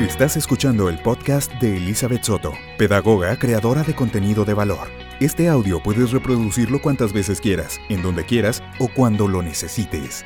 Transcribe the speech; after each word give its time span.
Estás 0.00 0.36
escuchando 0.36 0.88
el 0.88 1.02
podcast 1.02 1.52
de 1.54 1.76
Elizabeth 1.76 2.22
Soto, 2.22 2.52
pedagoga 2.78 3.36
creadora 3.36 3.82
de 3.82 3.96
contenido 3.96 4.44
de 4.44 4.54
valor. 4.54 4.86
Este 5.18 5.48
audio 5.48 5.82
puedes 5.82 6.12
reproducirlo 6.12 6.80
cuantas 6.80 7.12
veces 7.12 7.40
quieras, 7.40 7.80
en 7.88 8.00
donde 8.02 8.24
quieras 8.24 8.62
o 8.78 8.86
cuando 8.86 9.26
lo 9.26 9.42
necesites. 9.42 10.24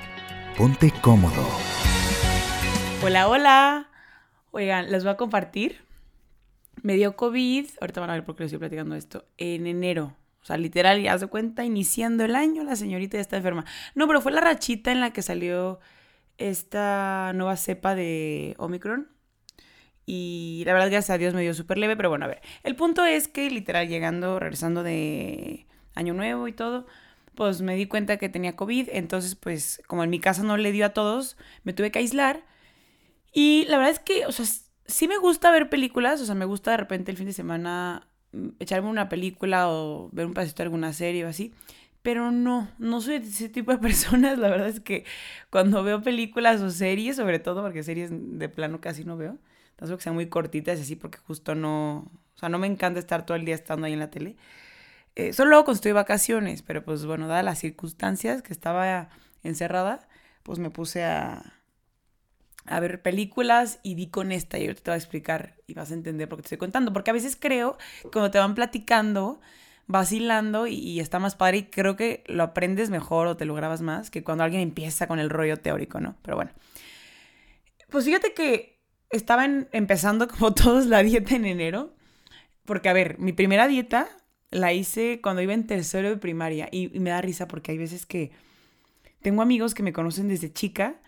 Ponte 0.59 0.93
cómodo. 1.01 1.49
Hola, 3.03 3.29
hola. 3.29 3.89
Oigan, 4.51 4.93
les 4.93 5.05
voy 5.05 5.15
a 5.15 5.17
compartir. 5.17 5.87
Me 6.83 6.97
dio 6.97 7.17
COVID, 7.17 7.67
ahorita 7.81 8.03
van 8.03 8.11
a 8.11 8.13
ver 8.13 8.27
por 8.27 8.37
qué 8.37 8.43
les 8.43 8.53
estoy 8.53 8.59
platicando 8.59 8.95
esto, 8.95 9.25
en 9.39 9.67
enero. 9.67 10.15
O 10.43 10.45
sea, 10.45 10.59
literal, 10.59 11.01
ya 11.01 11.17
se 11.17 11.29
cuenta, 11.29 11.65
iniciando 11.65 12.27
el 12.27 12.37
año, 12.37 12.63
la 12.63 12.77
señorita 12.77 13.17
ya 13.17 13.23
está 13.23 13.39
enferma. 13.39 13.65
No, 13.95 14.07
pero 14.07 14.21
fue 14.21 14.33
la 14.33 14.43
rachita 14.43 14.93
en 14.93 15.01
la 15.01 15.15
que 15.15 15.23
salió 15.23 15.81
esta 16.37 17.33
nueva 17.35 17.57
cepa 17.57 17.95
de 17.95 18.55
Omicron. 18.59 19.09
Y 20.07 20.63
la 20.67 20.73
verdad, 20.73 20.91
gracias 20.91 21.11
a 21.11 21.19
Dios 21.19 21.35
me 21.35 21.43
dio 21.43 21.55
súper 21.55 21.79
leve, 21.79 21.97
pero 21.97 22.09
bueno, 22.09 22.25
a 22.25 22.29
ver. 22.29 22.43
El 22.65 22.77
punto 22.77 23.05
es 23.05 23.29
que 23.29 23.51
literal, 23.51 23.89
llegando, 23.89 24.39
regresando 24.39 24.83
de 24.83 25.67
Año 25.95 26.15
Nuevo 26.15 26.49
y 26.49 26.53
todo, 26.53 26.87
pues 27.35 27.63
me 27.63 27.77
di 27.77 27.87
cuenta 27.87 28.17
que 28.17 28.29
tenía 28.29 28.57
COVID. 28.57 28.89
Entonces, 28.93 29.35
pues, 29.37 29.83
como 29.87 30.05
en 30.05 30.11
mi 30.11 30.21
casa 30.21 30.43
no 30.43 30.57
le 30.57 30.73
dio 30.73 30.87
a 30.87 30.91
todos, 30.91 31.37
me 31.65 31.73
tuve 31.73 31.91
que 31.91 32.01
aislar. 32.01 32.45
Y 33.33 33.65
la 33.69 33.79
verdad 33.79 33.93
es 33.93 34.01
que, 34.01 34.27
o 34.27 34.33
sea, 34.33 34.45
sí 34.87 35.09
me 35.09 35.19
gusta 35.19 35.51
ver 35.51 35.71
películas, 35.71 36.21
o 36.21 36.27
sea, 36.27 36.35
me 36.35 36.45
gusta 36.45 36.73
de 36.73 36.77
repente 36.79 37.11
el 37.11 37.17
fin 37.17 37.27
de 37.27 37.33
semana 37.33 38.09
mm, 38.33 38.49
echarme 38.61 38.89
una 38.91 39.09
película 39.09 39.69
o 39.71 40.11
ver 40.13 40.27
un 40.27 40.35
pedacito 40.35 40.59
de 40.59 40.65
alguna 40.65 40.93
serie 40.93 41.25
o 41.25 41.29
así. 41.29 41.55
Pero 42.03 42.33
no, 42.33 42.69
no 42.79 43.01
soy 43.01 43.17
ese 43.17 43.49
tipo 43.49 43.73
de 43.73 43.79
personas. 43.79 44.39
La 44.39 44.49
verdad 44.49 44.69
es 44.69 44.81
que 44.81 45.05
cuando 45.51 45.83
veo 45.85 46.03
películas 46.03 46.61
o 46.63 46.71
series, 46.71 47.17
sobre 47.17 47.39
todo 47.39 47.63
porque 47.63 47.83
series 47.83 48.11
de 48.13 48.49
plano 48.49 48.81
casi 48.81 49.05
no 49.05 49.17
veo, 49.17 49.39
tanto 49.83 49.97
que 49.97 50.03
sean 50.03 50.15
muy 50.15 50.29
cortitas 50.29 50.79
y 50.79 50.83
así 50.83 50.97
porque 50.97 51.19
justo 51.19 51.55
no, 51.55 52.11
o 52.35 52.39
sea, 52.39 52.49
no 52.49 52.59
me 52.59 52.67
encanta 52.67 53.01
estar 53.01 53.27
todo 53.27 53.37
el 53.37 53.45
día 53.45 53.55
estando 53.55 53.87
ahí 53.87 53.93
en 53.93 53.99
la 53.99 54.11
tele. 54.11 54.37
Eh, 55.17 55.33
solo 55.33 55.51
luego 55.51 55.75
de 55.75 55.93
vacaciones, 55.93 56.63
pero 56.63 56.85
pues 56.85 57.05
bueno, 57.05 57.27
dadas 57.29 57.45
las 57.45 57.59
circunstancias 57.59 58.43
que 58.43 58.53
estaba 58.53 59.11
encerrada, 59.43 60.09
pues 60.43 60.59
me 60.59 60.71
puse 60.71 61.05
a, 61.05 61.61
a 62.67 62.81
ver 62.81 63.03
películas 63.03 63.81
y 63.83 63.95
di 63.95 64.07
con 64.07 64.33
esta 64.33 64.59
y 64.59 64.63
ahorita 64.63 64.83
te 64.83 64.91
voy 64.91 64.95
a 64.95 64.99
explicar 64.99 65.57
y 65.67 65.75
vas 65.75 65.91
a 65.91 65.95
entender 65.95 66.29
por 66.29 66.39
qué 66.39 66.43
te 66.43 66.47
estoy 66.47 66.59
contando. 66.59 66.93
Porque 66.93 67.11
a 67.11 67.15
veces 67.15 67.37
creo 67.39 67.77
que 68.03 68.11
cuando 68.11 68.31
te 68.31 68.39
van 68.39 68.55
platicando, 68.55 69.41
vacilando 69.89 70.67
y, 70.69 70.75
y, 70.75 71.01
está 71.01 71.19
más 71.19 71.35
padre 71.35 71.59
y 71.59 71.65
creo 71.65 71.97
que 71.97 72.25
lo 72.27 72.45
aprendes 72.45 72.89
mejor 72.89 73.27
o 73.27 73.37
te 73.37 73.45
lo 73.45 73.55
grabas 73.55 73.83
más 73.83 74.11
que 74.11 74.23
cuando 74.23 74.45
alguien 74.45 74.63
empieza 74.63 75.09
con 75.09 75.19
el 75.19 75.29
rollo 75.29 75.59
teórico, 75.59 76.01
¿no? 76.01 76.17
Pero 76.23 76.37
bueno. 76.37 76.53
Pues 77.91 78.07
fíjate 78.07 78.33
que 78.33 78.72
estaba 79.13 79.45
empezando 79.45 80.29
como 80.29 80.55
todos 80.55 80.87
la 80.87 81.03
dieta 81.03 81.37
en 81.37 81.47
enero. 81.47 81.95
Porque, 82.65 82.89
a 82.89 82.93
ver, 82.93 83.19
mi 83.19 83.33
primera 83.33 83.69
dieta 83.69 84.09
la 84.51 84.73
hice 84.73 85.21
cuando 85.23 85.43
iba 85.43 85.55
en 85.55 85.67
tercero 85.67 86.11
de 86.11 86.17
primaria 86.17 86.69
y, 86.71 86.95
y 86.97 87.01
me 87.01 87.11
da 87.11 87.21
risa 87.21 87.49
porque 87.49 87.73
hay 87.73 87.79
veces 87.79 88.07
que 88.07 88.33
tengo 89.23 89.43
amigos 89.43 89.75
que 89.75 89.83
me 89.83 89.93
conocen 89.93 90.29
desde 90.29 90.53
chica 90.53 91.01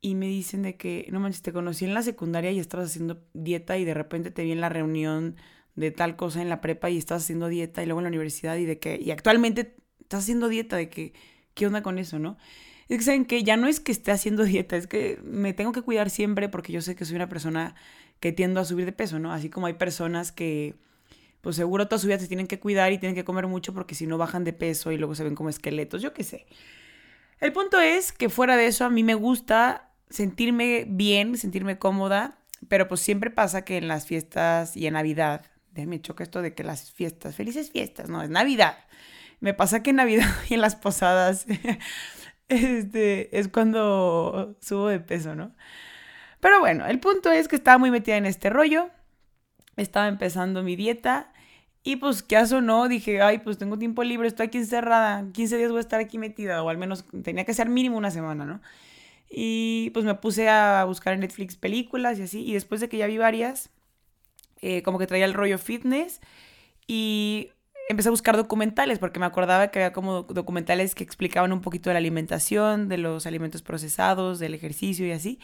y 0.00 0.16
me 0.16 0.26
dicen 0.26 0.62
de 0.62 0.76
que, 0.76 1.06
no 1.10 1.20
manches, 1.20 1.42
te 1.42 1.52
conocí 1.52 1.84
en 1.84 1.94
la 1.94 2.02
secundaria 2.02 2.50
y 2.50 2.58
estabas 2.58 2.90
haciendo 2.90 3.24
dieta 3.34 3.78
y 3.78 3.84
de 3.84 3.94
repente 3.94 4.30
te 4.30 4.42
vi 4.42 4.52
en 4.52 4.60
la 4.60 4.68
reunión 4.68 5.36
de 5.76 5.90
tal 5.92 6.16
cosa 6.16 6.42
en 6.42 6.48
la 6.48 6.60
prepa 6.60 6.90
y 6.90 6.98
estás 6.98 7.22
haciendo 7.22 7.48
dieta 7.48 7.82
y 7.82 7.86
luego 7.86 8.00
en 8.00 8.04
la 8.04 8.08
universidad 8.08 8.56
y 8.56 8.66
de 8.66 8.78
que, 8.78 8.98
y 9.00 9.10
actualmente 9.12 9.76
estás 10.00 10.24
haciendo 10.24 10.48
dieta, 10.48 10.76
de 10.76 10.88
que, 10.88 11.14
¿qué 11.54 11.66
onda 11.66 11.82
con 11.82 11.98
eso, 11.98 12.18
no? 12.18 12.36
Es 12.88 12.98
que 12.98 13.04
saben 13.04 13.24
que 13.24 13.42
ya 13.42 13.56
no 13.56 13.66
es 13.66 13.80
que 13.80 13.92
esté 13.92 14.10
haciendo 14.10 14.44
dieta, 14.44 14.76
es 14.76 14.86
que 14.86 15.20
me 15.24 15.52
tengo 15.52 15.72
que 15.72 15.82
cuidar 15.82 16.10
siempre 16.10 16.48
porque 16.48 16.72
yo 16.72 16.80
sé 16.80 16.94
que 16.94 17.04
soy 17.04 17.16
una 17.16 17.28
persona 17.28 17.74
que 18.20 18.32
tiendo 18.32 18.60
a 18.60 18.64
subir 18.64 18.86
de 18.86 18.92
peso, 18.92 19.18
¿no? 19.18 19.32
Así 19.32 19.50
como 19.50 19.66
hay 19.66 19.74
personas 19.74 20.30
que, 20.32 20.74
pues 21.40 21.56
seguro 21.56 21.88
toda 21.88 21.98
su 21.98 22.06
vida 22.06 22.18
se 22.18 22.28
tienen 22.28 22.46
que 22.46 22.60
cuidar 22.60 22.92
y 22.92 22.98
tienen 22.98 23.16
que 23.16 23.24
comer 23.24 23.46
mucho 23.48 23.74
porque 23.74 23.94
si 23.94 24.06
no 24.06 24.18
bajan 24.18 24.44
de 24.44 24.52
peso 24.52 24.92
y 24.92 24.98
luego 24.98 25.14
se 25.14 25.24
ven 25.24 25.34
como 25.34 25.48
esqueletos, 25.48 26.02
yo 26.02 26.12
qué 26.12 26.22
sé. 26.22 26.46
El 27.40 27.52
punto 27.52 27.80
es 27.80 28.12
que 28.12 28.28
fuera 28.28 28.56
de 28.56 28.66
eso 28.66 28.84
a 28.84 28.90
mí 28.90 29.02
me 29.02 29.14
gusta 29.14 29.90
sentirme 30.08 30.84
bien, 30.88 31.36
sentirme 31.36 31.78
cómoda, 31.78 32.38
pero 32.68 32.86
pues 32.86 33.00
siempre 33.00 33.30
pasa 33.30 33.64
que 33.64 33.76
en 33.76 33.88
las 33.88 34.06
fiestas 34.06 34.76
y 34.76 34.86
en 34.86 34.94
Navidad, 34.94 35.46
me 35.74 36.00
choca 36.00 36.22
esto 36.22 36.42
de 36.42 36.54
que 36.54 36.62
las 36.64 36.92
fiestas, 36.92 37.34
felices 37.34 37.70
fiestas, 37.70 38.08
no, 38.08 38.22
es 38.22 38.30
Navidad. 38.30 38.76
Me 39.40 39.54
pasa 39.54 39.82
que 39.82 39.90
en 39.90 39.96
Navidad 39.96 40.30
y 40.48 40.54
en 40.54 40.60
las 40.60 40.76
posadas 40.76 41.46
este, 42.48 43.38
es 43.38 43.48
cuando 43.48 44.56
subo 44.60 44.88
de 44.88 45.00
peso, 45.00 45.34
¿no? 45.34 45.54
Pero 46.40 46.60
bueno, 46.60 46.86
el 46.86 46.98
punto 46.98 47.30
es 47.30 47.48
que 47.48 47.56
estaba 47.56 47.78
muy 47.78 47.90
metida 47.90 48.16
en 48.16 48.26
este 48.26 48.50
rollo, 48.50 48.90
estaba 49.76 50.08
empezando 50.08 50.62
mi 50.62 50.76
dieta 50.76 51.32
y 51.84 51.96
pues, 51.96 52.22
¿qué 52.22 52.36
hago 52.36 52.60
no? 52.60 52.88
Dije, 52.88 53.22
ay, 53.22 53.38
pues 53.38 53.58
tengo 53.58 53.78
tiempo 53.78 54.04
libre, 54.04 54.28
estoy 54.28 54.46
aquí 54.46 54.58
encerrada, 54.58 55.24
15 55.32 55.56
días 55.56 55.70
voy 55.70 55.78
a 55.78 55.80
estar 55.80 56.00
aquí 56.00 56.18
metida, 56.18 56.62
o 56.62 56.68
al 56.68 56.78
menos 56.78 57.04
tenía 57.22 57.44
que 57.44 57.54
ser 57.54 57.68
mínimo 57.68 57.96
una 57.96 58.10
semana, 58.10 58.44
¿no? 58.44 58.60
Y 59.34 59.90
pues 59.90 60.04
me 60.04 60.14
puse 60.14 60.48
a 60.48 60.84
buscar 60.84 61.14
en 61.14 61.20
Netflix 61.20 61.56
películas 61.56 62.18
y 62.18 62.22
así. 62.22 62.44
Y 62.44 62.52
después 62.52 62.80
de 62.82 62.88
que 62.88 62.98
ya 62.98 63.06
vi 63.06 63.16
varias, 63.18 63.70
eh, 64.60 64.82
como 64.82 64.98
que 64.98 65.06
traía 65.06 65.24
el 65.24 65.34
rollo 65.34 65.58
fitness. 65.58 66.20
Y 66.86 67.50
empecé 67.92 68.08
a 68.08 68.10
buscar 68.10 68.36
documentales 68.36 68.98
porque 68.98 69.20
me 69.20 69.26
acordaba 69.26 69.68
que 69.68 69.78
había 69.78 69.92
como 69.92 70.22
documentales 70.24 70.94
que 70.94 71.04
explicaban 71.04 71.52
un 71.52 71.60
poquito 71.60 71.90
de 71.90 71.94
la 71.94 71.98
alimentación, 71.98 72.88
de 72.88 72.98
los 72.98 73.26
alimentos 73.26 73.62
procesados, 73.62 74.38
del 74.38 74.54
ejercicio 74.54 75.06
y 75.06 75.12
así. 75.12 75.38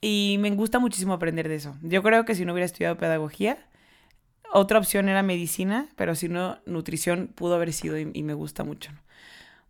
Y 0.00 0.36
me 0.40 0.50
gusta 0.50 0.78
muchísimo 0.78 1.12
aprender 1.14 1.48
de 1.48 1.56
eso. 1.56 1.76
Yo 1.82 2.02
creo 2.02 2.24
que 2.24 2.34
si 2.34 2.44
no 2.44 2.52
hubiera 2.52 2.66
estudiado 2.66 2.96
pedagogía, 2.96 3.58
otra 4.52 4.78
opción 4.78 5.08
era 5.08 5.22
medicina, 5.22 5.86
pero 5.96 6.14
si 6.14 6.28
no, 6.28 6.58
nutrición 6.66 7.28
pudo 7.34 7.54
haber 7.54 7.72
sido 7.72 7.98
y, 7.98 8.22
me 8.22 8.34
gusta 8.34 8.64
mucho. 8.64 8.92
¿no? 8.92 8.98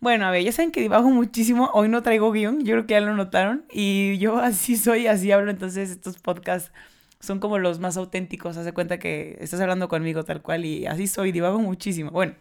Bueno, 0.00 0.26
a 0.26 0.30
ver, 0.30 0.42
ya 0.44 0.52
saben 0.52 0.72
que 0.72 0.80
divago 0.80 1.10
muchísimo. 1.10 1.70
Hoy 1.72 1.88
no 1.88 2.02
traigo 2.02 2.30
guion, 2.32 2.64
yo 2.64 2.74
creo 2.74 2.86
que 2.86 2.94
ya 2.94 3.00
lo 3.00 3.14
notaron. 3.14 3.64
Y 3.70 4.18
yo 4.18 4.38
así 4.40 4.76
soy, 4.76 5.06
así 5.06 5.32
hablo. 5.32 5.50
Entonces, 5.50 5.90
estos 5.90 6.18
podcasts 6.18 6.72
son 7.20 7.40
como 7.40 7.58
los 7.58 7.78
más 7.80 7.96
auténticos. 7.96 8.56
Hace 8.56 8.72
cuenta 8.72 8.98
que 8.98 9.36
estás 9.40 9.60
hablando 9.60 9.88
conmigo 9.88 10.24
tal 10.24 10.42
cual 10.42 10.64
y 10.64 10.86
así 10.86 11.06
soy, 11.06 11.32
divago 11.32 11.58
muchísimo. 11.58 12.10
Bueno, 12.10 12.34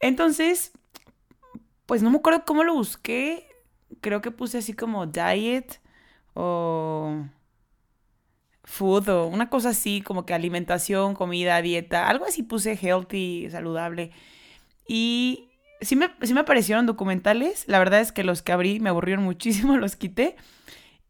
entonces, 0.00 0.72
pues 1.86 2.02
no 2.02 2.10
me 2.10 2.18
acuerdo 2.18 2.44
cómo 2.44 2.64
lo 2.64 2.74
busqué. 2.74 3.46
Creo 4.00 4.20
que 4.20 4.30
puse 4.30 4.58
así 4.58 4.72
como 4.72 5.06
diet 5.06 5.80
o 6.34 7.24
food 8.64 9.08
o 9.08 9.26
una 9.26 9.50
cosa 9.50 9.70
así, 9.70 10.00
como 10.00 10.24
que 10.24 10.34
alimentación, 10.34 11.14
comida, 11.14 11.60
dieta, 11.60 12.08
algo 12.08 12.24
así 12.24 12.42
puse 12.42 12.76
healthy, 12.76 13.48
saludable. 13.50 14.12
Y 14.86 15.50
sí 15.80 15.96
me, 15.96 16.10
sí 16.22 16.34
me 16.34 16.40
aparecieron 16.40 16.86
documentales. 16.86 17.64
La 17.66 17.78
verdad 17.78 18.00
es 18.00 18.12
que 18.12 18.24
los 18.24 18.42
que 18.42 18.52
abrí 18.52 18.80
me 18.80 18.88
aburrieron 18.88 19.24
muchísimo, 19.26 19.76
los 19.76 19.96
quité. 19.96 20.36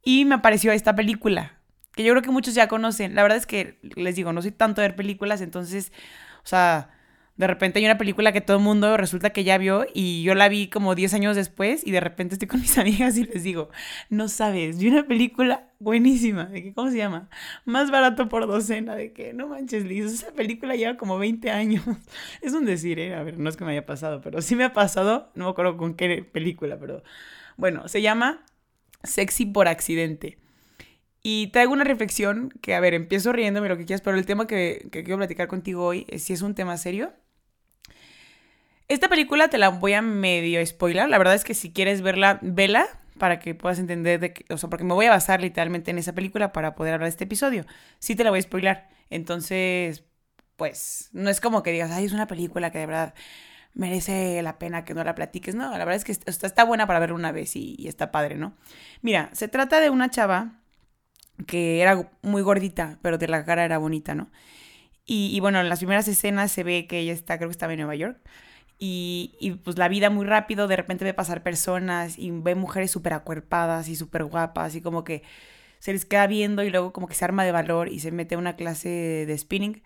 Y 0.05 0.25
me 0.25 0.35
apareció 0.35 0.73
esta 0.73 0.97
película, 0.97 1.61
que 1.95 2.05
yo 2.05 2.13
creo 2.13 2.23
que 2.23 2.31
muchos 2.31 2.55
ya 2.55 2.69
conocen. 2.69 3.15
La 3.15 3.23
verdad 3.23 3.39
es 3.39 3.47
que, 3.47 3.79
les 3.97 4.17
digo, 4.17 4.33
no 4.33 4.43
soy 4.43 4.53
tanto 4.53 4.81
de 4.81 4.89
ver 4.89 4.97
películas, 4.97 5.41
entonces, 5.41 5.93
o 6.45 6.47
sea, 6.47 6.91
de 7.37 7.47
repente 7.47 7.79
hay 7.79 7.85
una 7.87 7.97
película 7.97 8.31
que 8.33 8.43
todo 8.43 8.59
el 8.59 8.63
mundo 8.63 8.97
resulta 8.97 9.31
que 9.31 9.43
ya 9.43 9.57
vio 9.57 9.87
y 9.95 10.23
yo 10.23 10.35
la 10.35 10.49
vi 10.49 10.69
como 10.69 10.95
10 10.95 11.15
años 11.15 11.35
después 11.35 11.87
y 11.87 11.91
de 11.91 12.01
repente 12.01 12.35
estoy 12.35 12.47
con 12.47 12.61
mis 12.61 12.77
amigas 12.79 13.17
y 13.17 13.25
les 13.25 13.43
digo, 13.43 13.71
no 14.11 14.29
sabes, 14.29 14.79
vi 14.79 14.89
una 14.89 15.07
película 15.07 15.69
buenísima, 15.79 16.45
de 16.45 16.63
que, 16.63 16.75
¿cómo 16.75 16.91
se 16.91 16.99
llama? 16.99 17.29
Más 17.65 17.91
barato 17.91 18.29
por 18.29 18.47
docena, 18.47 18.95
de 18.95 19.13
que, 19.13 19.33
no 19.33 19.49
manches, 19.49 19.85
Liz, 19.85 20.07
esa 20.07 20.33
película 20.33 20.77
lleva 20.77 20.97
como 20.97 21.19
20 21.19 21.51
años. 21.51 21.83
Es 22.43 22.53
un 22.53 22.65
decir, 22.65 22.99
¿eh? 22.99 23.15
A 23.15 23.23
ver, 23.23 23.39
no 23.39 23.49
es 23.49 23.57
que 23.57 23.65
me 23.65 23.73
haya 23.73 23.87
pasado, 23.87 24.21
pero 24.21 24.43
sí 24.43 24.55
me 24.55 24.65
ha 24.65 24.73
pasado, 24.73 25.31
no 25.35 25.47
me 25.47 25.51
acuerdo 25.51 25.77
con 25.77 25.95
qué 25.95 26.23
película, 26.23 26.79
pero 26.79 27.03
bueno, 27.57 27.89
se 27.89 28.03
llama 28.03 28.45
Sexy 29.03 29.47
por 29.47 29.69
accidente. 29.69 30.39
Y 31.23 31.49
traigo 31.49 31.73
una 31.73 31.85
reflexión 31.85 32.51
que, 32.63 32.75
a 32.75 32.81
ver, 32.81 32.95
empiezo 32.95 33.33
riéndome 33.33 33.69
lo 33.69 33.77
que 33.77 33.85
quieras, 33.85 34.01
pero 34.01 34.17
el 34.17 34.27
tema 34.27 34.47
que, 34.47 34.89
que 34.91 35.05
quiero 35.05 35.19
platicar 35.19 35.47
contigo 35.47 35.85
hoy 35.85 36.05
es 36.09 36.25
si 36.25 36.33
es 36.33 36.43
un 36.43 36.55
tema 36.55 36.77
serio. 36.77 37.13
Esta 38.89 39.09
película 39.09 39.49
te 39.49 39.59
la 39.59 39.69
voy 39.69 39.93
a 39.93 40.03
medio 40.03 40.65
spoiler. 40.67 41.09
La 41.09 41.19
verdad 41.19 41.35
es 41.35 41.45
que 41.45 41.55
si 41.55 41.73
quieres 41.73 42.03
verla, 42.03 42.39
vela 42.43 42.87
para 43.19 43.39
que 43.39 43.55
puedas 43.55 43.79
entender 43.79 44.19
de 44.19 44.33
que, 44.33 44.53
o 44.53 44.59
sea, 44.59 44.69
porque 44.69 44.85
me 44.85 44.95
voy 44.95 45.07
a 45.07 45.11
basar 45.11 45.41
literalmente 45.41 45.93
en 45.93 45.99
esa 45.99 46.13
película 46.13 46.53
para 46.53 46.75
poder 46.75 46.95
hablar 46.95 47.07
de 47.07 47.11
este 47.11 47.25
episodio. 47.25 47.65
Sí 48.01 48.17
te 48.17 48.25
la 48.25 48.31
voy 48.31 48.41
a 48.41 48.43
spoiler. 48.43 48.85
Entonces, 49.11 50.05
pues, 50.57 51.09
no 51.13 51.31
es 51.31 51.41
como 51.41 51.63
que 51.63 51.71
digas, 51.71 51.93
ay, 51.93 52.05
es 52.05 52.13
una 52.13 52.27
película 52.27 52.73
que 52.73 52.79
de 52.79 52.87
verdad 52.87 53.15
merece 53.75 54.43
la 54.43 54.59
pena 54.59 54.85
que 54.85 54.93
no 54.93 55.05
la 55.05 55.15
platiques. 55.15 55.55
No, 55.55 55.71
la 55.71 55.85
verdad 55.85 55.95
es 55.95 56.05
que 56.05 56.13
está, 56.13 56.65
buena 56.65 56.87
para 56.87 56.99
verla 56.99 57.15
una 57.15 57.33
vez 57.33 57.55
y 57.55 57.87
está 57.87 58.11
padre, 58.11 58.37
¿no? 58.37 58.57
Mira, 59.03 59.31
se 59.33 59.47
trata 59.47 59.81
de 59.81 59.89
una 59.89 60.11
chava 60.11 60.62
que 61.47 61.81
era 61.81 62.11
muy 62.23 62.43
gordita, 62.43 62.99
pero 63.03 63.19
de 63.19 63.29
la 63.29 63.45
cara 63.45 63.65
era 63.65 63.79
bonita, 63.79 64.15
¿no? 64.15 64.31
Y, 65.05 65.31
y, 65.35 65.41
bueno, 65.41 65.61
en 65.61 65.69
las 65.69 65.81
primeras 65.81 66.07
escenas 66.09 66.53
se 66.53 66.63
ve 66.63 66.87
que 66.87 67.01
ella 67.01 67.13
está, 67.13 67.37
creo 67.37 67.49
que 67.49 67.53
estaba 67.53 67.73
en 67.73 67.81
Nueva 67.81 67.97
York. 67.97 68.21
Y, 68.79 69.37
y 69.41 69.53
pues 69.53 69.79
la 69.79 69.89
vida 69.89 70.11
muy 70.11 70.27
rápido, 70.27 70.69
de 70.69 70.77
repente 70.77 71.05
ve 71.05 71.15
pasar 71.15 71.43
personas 71.43 72.19
y 72.19 72.31
ve 72.33 72.55
mujeres 72.55 72.91
súper 72.91 73.13
acuerpadas 73.13 73.89
y 73.89 73.97
súper 73.97 74.25
guapas 74.25 74.75
y 74.75 74.81
como 74.81 75.05
que 75.05 75.23
se 75.79 75.93
les 75.93 76.05
queda 76.05 76.27
viendo 76.27 76.65
y 76.65 76.71
luego 76.71 76.93
como 76.93 77.09
que 77.09 77.15
se 77.15 77.25
arma 77.25 77.45
de 77.45 77.53
valor 77.53 77.89
y 77.89 78.01
se 78.01 78.13
mete 78.13 78.35
a 78.37 78.39
una 78.39 78.57
clase 78.57 78.89
de 79.27 79.39
spinning. 79.39 79.83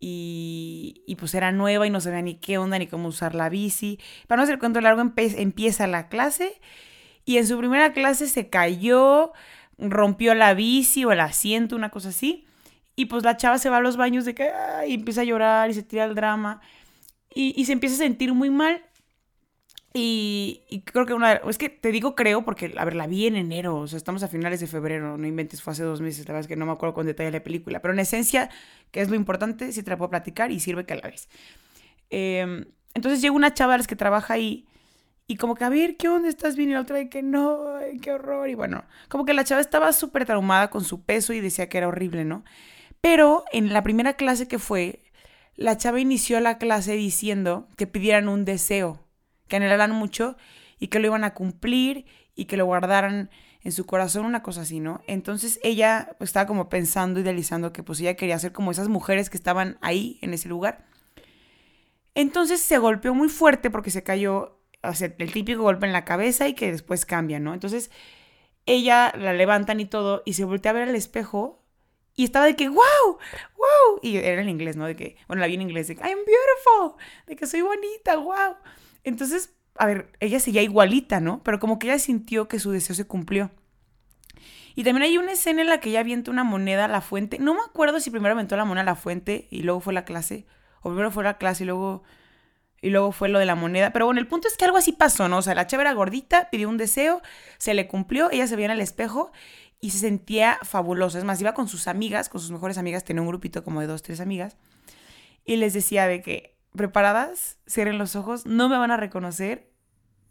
Y, 0.00 1.02
y, 1.06 1.16
pues 1.16 1.34
era 1.34 1.52
nueva 1.52 1.86
y 1.86 1.90
no 1.90 2.00
sabía 2.00 2.20
ni 2.22 2.34
qué 2.34 2.58
onda 2.58 2.78
ni 2.78 2.86
cómo 2.86 3.08
usar 3.08 3.34
la 3.34 3.48
bici. 3.48 3.98
Para 4.26 4.38
no 4.38 4.44
hacer 4.44 4.58
cuento 4.58 4.80
largo, 4.80 5.02
empieza 5.16 5.86
la 5.86 6.08
clase 6.08 6.60
y 7.24 7.38
en 7.38 7.46
su 7.46 7.58
primera 7.58 7.92
clase 7.92 8.26
se 8.26 8.50
cayó, 8.50 9.32
rompió 9.78 10.34
la 10.34 10.54
bici 10.54 11.04
o 11.04 11.12
el 11.12 11.20
asiento, 11.20 11.76
una 11.76 11.90
cosa 11.90 12.10
así. 12.10 12.46
Y 12.96 13.06
pues 13.06 13.24
la 13.24 13.36
chava 13.36 13.58
se 13.58 13.70
va 13.70 13.78
a 13.78 13.80
los 13.80 13.96
baños 13.96 14.24
de 14.24 14.34
que 14.34 14.50
y 14.86 14.94
empieza 14.94 15.22
a 15.22 15.24
llorar 15.24 15.70
y 15.70 15.74
se 15.74 15.82
tira 15.82 16.04
el 16.04 16.14
drama. 16.14 16.60
Y, 17.34 17.54
y 17.60 17.64
se 17.64 17.72
empieza 17.72 17.96
a 17.96 17.98
sentir 17.98 18.32
muy 18.34 18.50
mal. 18.50 18.82
Y, 19.96 20.82
creo 20.86 21.06
que 21.06 21.14
una... 21.14 21.34
Es 21.34 21.56
que 21.56 21.68
te 21.68 21.92
digo 21.92 22.16
creo 22.16 22.44
porque, 22.44 22.74
a 22.76 22.84
ver, 22.84 22.96
la 22.96 23.06
vi 23.06 23.26
en 23.28 23.36
enero, 23.36 23.76
o 23.76 23.86
sea, 23.86 23.96
estamos 23.96 24.24
a 24.24 24.28
finales 24.28 24.58
de 24.58 24.66
febrero, 24.66 25.16
no 25.16 25.26
inventes, 25.26 25.62
fue 25.62 25.72
hace 25.72 25.84
dos 25.84 26.00
meses, 26.00 26.26
la 26.26 26.32
verdad 26.32 26.40
es 26.40 26.48
que 26.48 26.56
no 26.56 26.66
me 26.66 26.72
acuerdo 26.72 26.94
con 26.94 27.06
detalle 27.06 27.30
la 27.30 27.44
película, 27.44 27.80
pero 27.80 27.94
en 27.94 28.00
esencia, 28.00 28.50
que 28.90 29.00
es 29.00 29.08
lo 29.08 29.14
importante, 29.14 29.70
sí 29.70 29.84
te 29.84 29.90
la 29.90 29.96
puedo 29.96 30.10
platicar 30.10 30.50
y 30.50 30.58
sirve 30.58 30.84
que 30.84 30.96
la 30.96 31.02
vez. 31.02 31.28
Em, 32.10 32.64
entonces 32.94 33.22
llega 33.22 33.34
una 33.34 33.54
chava 33.54 33.76
a 33.76 33.78
que 33.84 33.94
trabaja 33.94 34.34
ahí 34.34 34.66
y 35.26 35.36
como 35.36 35.54
que, 35.54 35.64
a 35.64 35.68
ver, 35.70 35.96
¿qué 35.96 36.08
onda 36.08 36.28
estás 36.28 36.56
bien? 36.56 36.70
Y 36.70 36.72
la 36.74 36.80
otra 36.80 36.98
de 36.98 37.08
que 37.08 37.22
no, 37.22 37.76
qué 38.02 38.12
horror. 38.12 38.48
Y 38.48 38.54
bueno, 38.54 38.84
como 39.08 39.24
que 39.24 39.34
la 39.34 39.44
chava 39.44 39.60
estaba 39.60 39.92
súper 39.92 40.26
traumada 40.26 40.68
con 40.70 40.84
su 40.84 41.02
peso 41.02 41.32
y 41.32 41.40
decía 41.40 41.68
que 41.68 41.78
era 41.78 41.88
horrible, 41.88 42.24
¿no? 42.24 42.44
Pero 43.00 43.44
en 43.52 43.72
la 43.72 43.82
primera 43.82 44.14
clase 44.14 44.48
que 44.48 44.58
fue, 44.58 45.00
la 45.56 45.76
chava 45.76 46.00
inició 46.00 46.40
la 46.40 46.58
clase 46.58 46.92
diciendo 46.92 47.68
que 47.76 47.86
pidieran 47.86 48.28
un 48.28 48.44
deseo 48.44 49.04
que 49.48 49.56
anhelaran 49.56 49.92
mucho 49.92 50.36
y 50.78 50.88
que 50.88 50.98
lo 50.98 51.06
iban 51.06 51.24
a 51.24 51.34
cumplir 51.34 52.06
y 52.34 52.46
que 52.46 52.56
lo 52.56 52.66
guardaran 52.66 53.30
en 53.62 53.72
su 53.72 53.86
corazón, 53.86 54.26
una 54.26 54.42
cosa 54.42 54.62
así, 54.62 54.80
¿no? 54.80 55.00
Entonces 55.06 55.58
ella 55.62 56.16
estaba 56.20 56.46
como 56.46 56.68
pensando, 56.68 57.20
idealizando 57.20 57.72
que 57.72 57.82
pues 57.82 58.00
ella 58.00 58.14
quería 58.14 58.38
ser 58.38 58.52
como 58.52 58.70
esas 58.70 58.88
mujeres 58.88 59.30
que 59.30 59.38
estaban 59.38 59.78
ahí, 59.80 60.18
en 60.20 60.34
ese 60.34 60.48
lugar. 60.48 60.86
Entonces 62.14 62.60
se 62.60 62.78
golpeó 62.78 63.14
muy 63.14 63.28
fuerte 63.28 63.70
porque 63.70 63.90
se 63.90 64.02
cayó, 64.02 64.60
o 64.88 64.94
sea, 64.94 65.14
el 65.18 65.32
típico 65.32 65.62
golpe 65.62 65.86
en 65.86 65.92
la 65.92 66.04
cabeza 66.04 66.48
y 66.48 66.54
que 66.54 66.70
después 66.70 67.06
cambia, 67.06 67.40
¿no? 67.40 67.54
Entonces 67.54 67.90
ella 68.66 69.12
la 69.16 69.32
levantan 69.32 69.80
y 69.80 69.86
todo 69.86 70.22
y 70.24 70.34
se 70.34 70.44
voltea 70.44 70.70
a 70.70 70.74
ver 70.74 70.88
al 70.88 70.94
espejo 70.94 71.62
y 72.16 72.24
estaba 72.24 72.46
de 72.46 72.56
que, 72.56 72.68
wow, 72.68 72.78
wow, 73.08 73.98
y 74.02 74.16
era 74.16 74.40
en 74.40 74.48
inglés, 74.48 74.76
¿no? 74.76 74.86
De 74.86 74.94
que, 74.94 75.16
bueno, 75.26 75.40
la 75.40 75.48
vi 75.48 75.54
en 75.54 75.62
inglés, 75.62 75.88
de 75.88 75.96
que, 75.96 76.02
I'm 76.02 76.18
beautiful, 76.18 77.00
de 77.26 77.36
que 77.36 77.46
soy 77.46 77.62
bonita, 77.62 78.16
wow. 78.16 78.56
Entonces, 79.02 79.54
a 79.76 79.86
ver, 79.86 80.12
ella 80.20 80.38
seguía 80.38 80.62
igualita, 80.62 81.20
¿no? 81.20 81.42
Pero 81.42 81.58
como 81.58 81.78
que 81.78 81.88
ella 81.88 81.98
sintió 81.98 82.46
que 82.46 82.60
su 82.60 82.70
deseo 82.70 82.94
se 82.94 83.06
cumplió. 83.06 83.50
Y 84.76 84.84
también 84.84 85.04
hay 85.04 85.18
una 85.18 85.32
escena 85.32 85.62
en 85.62 85.68
la 85.68 85.78
que 85.80 85.90
ella 85.90 86.00
avienta 86.00 86.30
una 86.30 86.44
moneda 86.44 86.86
a 86.86 86.88
la 86.88 87.00
fuente. 87.00 87.38
No 87.38 87.54
me 87.54 87.60
acuerdo 87.60 88.00
si 88.00 88.10
primero 88.10 88.34
aventó 88.34 88.56
la 88.56 88.64
moneda 88.64 88.82
a 88.82 88.86
la 88.86 88.96
fuente 88.96 89.46
y 89.50 89.62
luego 89.62 89.80
fue 89.80 89.92
la 89.92 90.04
clase. 90.04 90.46
O 90.80 90.90
primero 90.90 91.10
fue 91.10 91.24
la 91.24 91.38
clase 91.38 91.64
y 91.64 91.66
luego, 91.66 92.02
y 92.84 92.90
luego 92.90 93.12
fue 93.12 93.30
lo 93.30 93.38
de 93.38 93.46
la 93.46 93.54
moneda. 93.54 93.94
Pero 93.94 94.04
bueno, 94.04 94.20
el 94.20 94.26
punto 94.26 94.46
es 94.46 94.58
que 94.58 94.66
algo 94.66 94.76
así 94.76 94.92
pasó, 94.92 95.26
¿no? 95.26 95.38
O 95.38 95.42
sea, 95.42 95.54
la 95.54 95.66
chava 95.66 95.84
era 95.84 95.94
gordita, 95.94 96.50
pidió 96.50 96.68
un 96.68 96.76
deseo, 96.76 97.22
se 97.56 97.72
le 97.72 97.88
cumplió, 97.88 98.30
ella 98.30 98.46
se 98.46 98.56
veía 98.56 98.66
en 98.66 98.72
el 98.72 98.82
espejo 98.82 99.32
y 99.80 99.88
se 99.90 100.00
sentía 100.00 100.58
fabulosa. 100.62 101.16
Es 101.16 101.24
más, 101.24 101.40
iba 101.40 101.54
con 101.54 101.66
sus 101.66 101.88
amigas, 101.88 102.28
con 102.28 102.42
sus 102.42 102.50
mejores 102.50 102.76
amigas, 102.76 103.02
tenía 103.02 103.22
un 103.22 103.28
grupito 103.28 103.64
como 103.64 103.80
de 103.80 103.86
dos, 103.86 104.02
tres 104.02 104.20
amigas. 104.20 104.58
Y 105.46 105.56
les 105.56 105.72
decía 105.72 106.06
de 106.06 106.20
que 106.20 106.58
preparadas, 106.76 107.56
cierren 107.66 107.96
los 107.96 108.16
ojos, 108.16 108.44
no 108.44 108.68
me 108.68 108.76
van 108.76 108.90
a 108.90 108.98
reconocer 108.98 109.70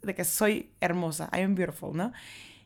de 0.03 0.13
que 0.13 0.23
soy 0.23 0.75
hermosa, 0.79 1.31
I 1.33 1.41
am 1.41 1.55
beautiful, 1.55 1.97
¿no? 1.97 2.11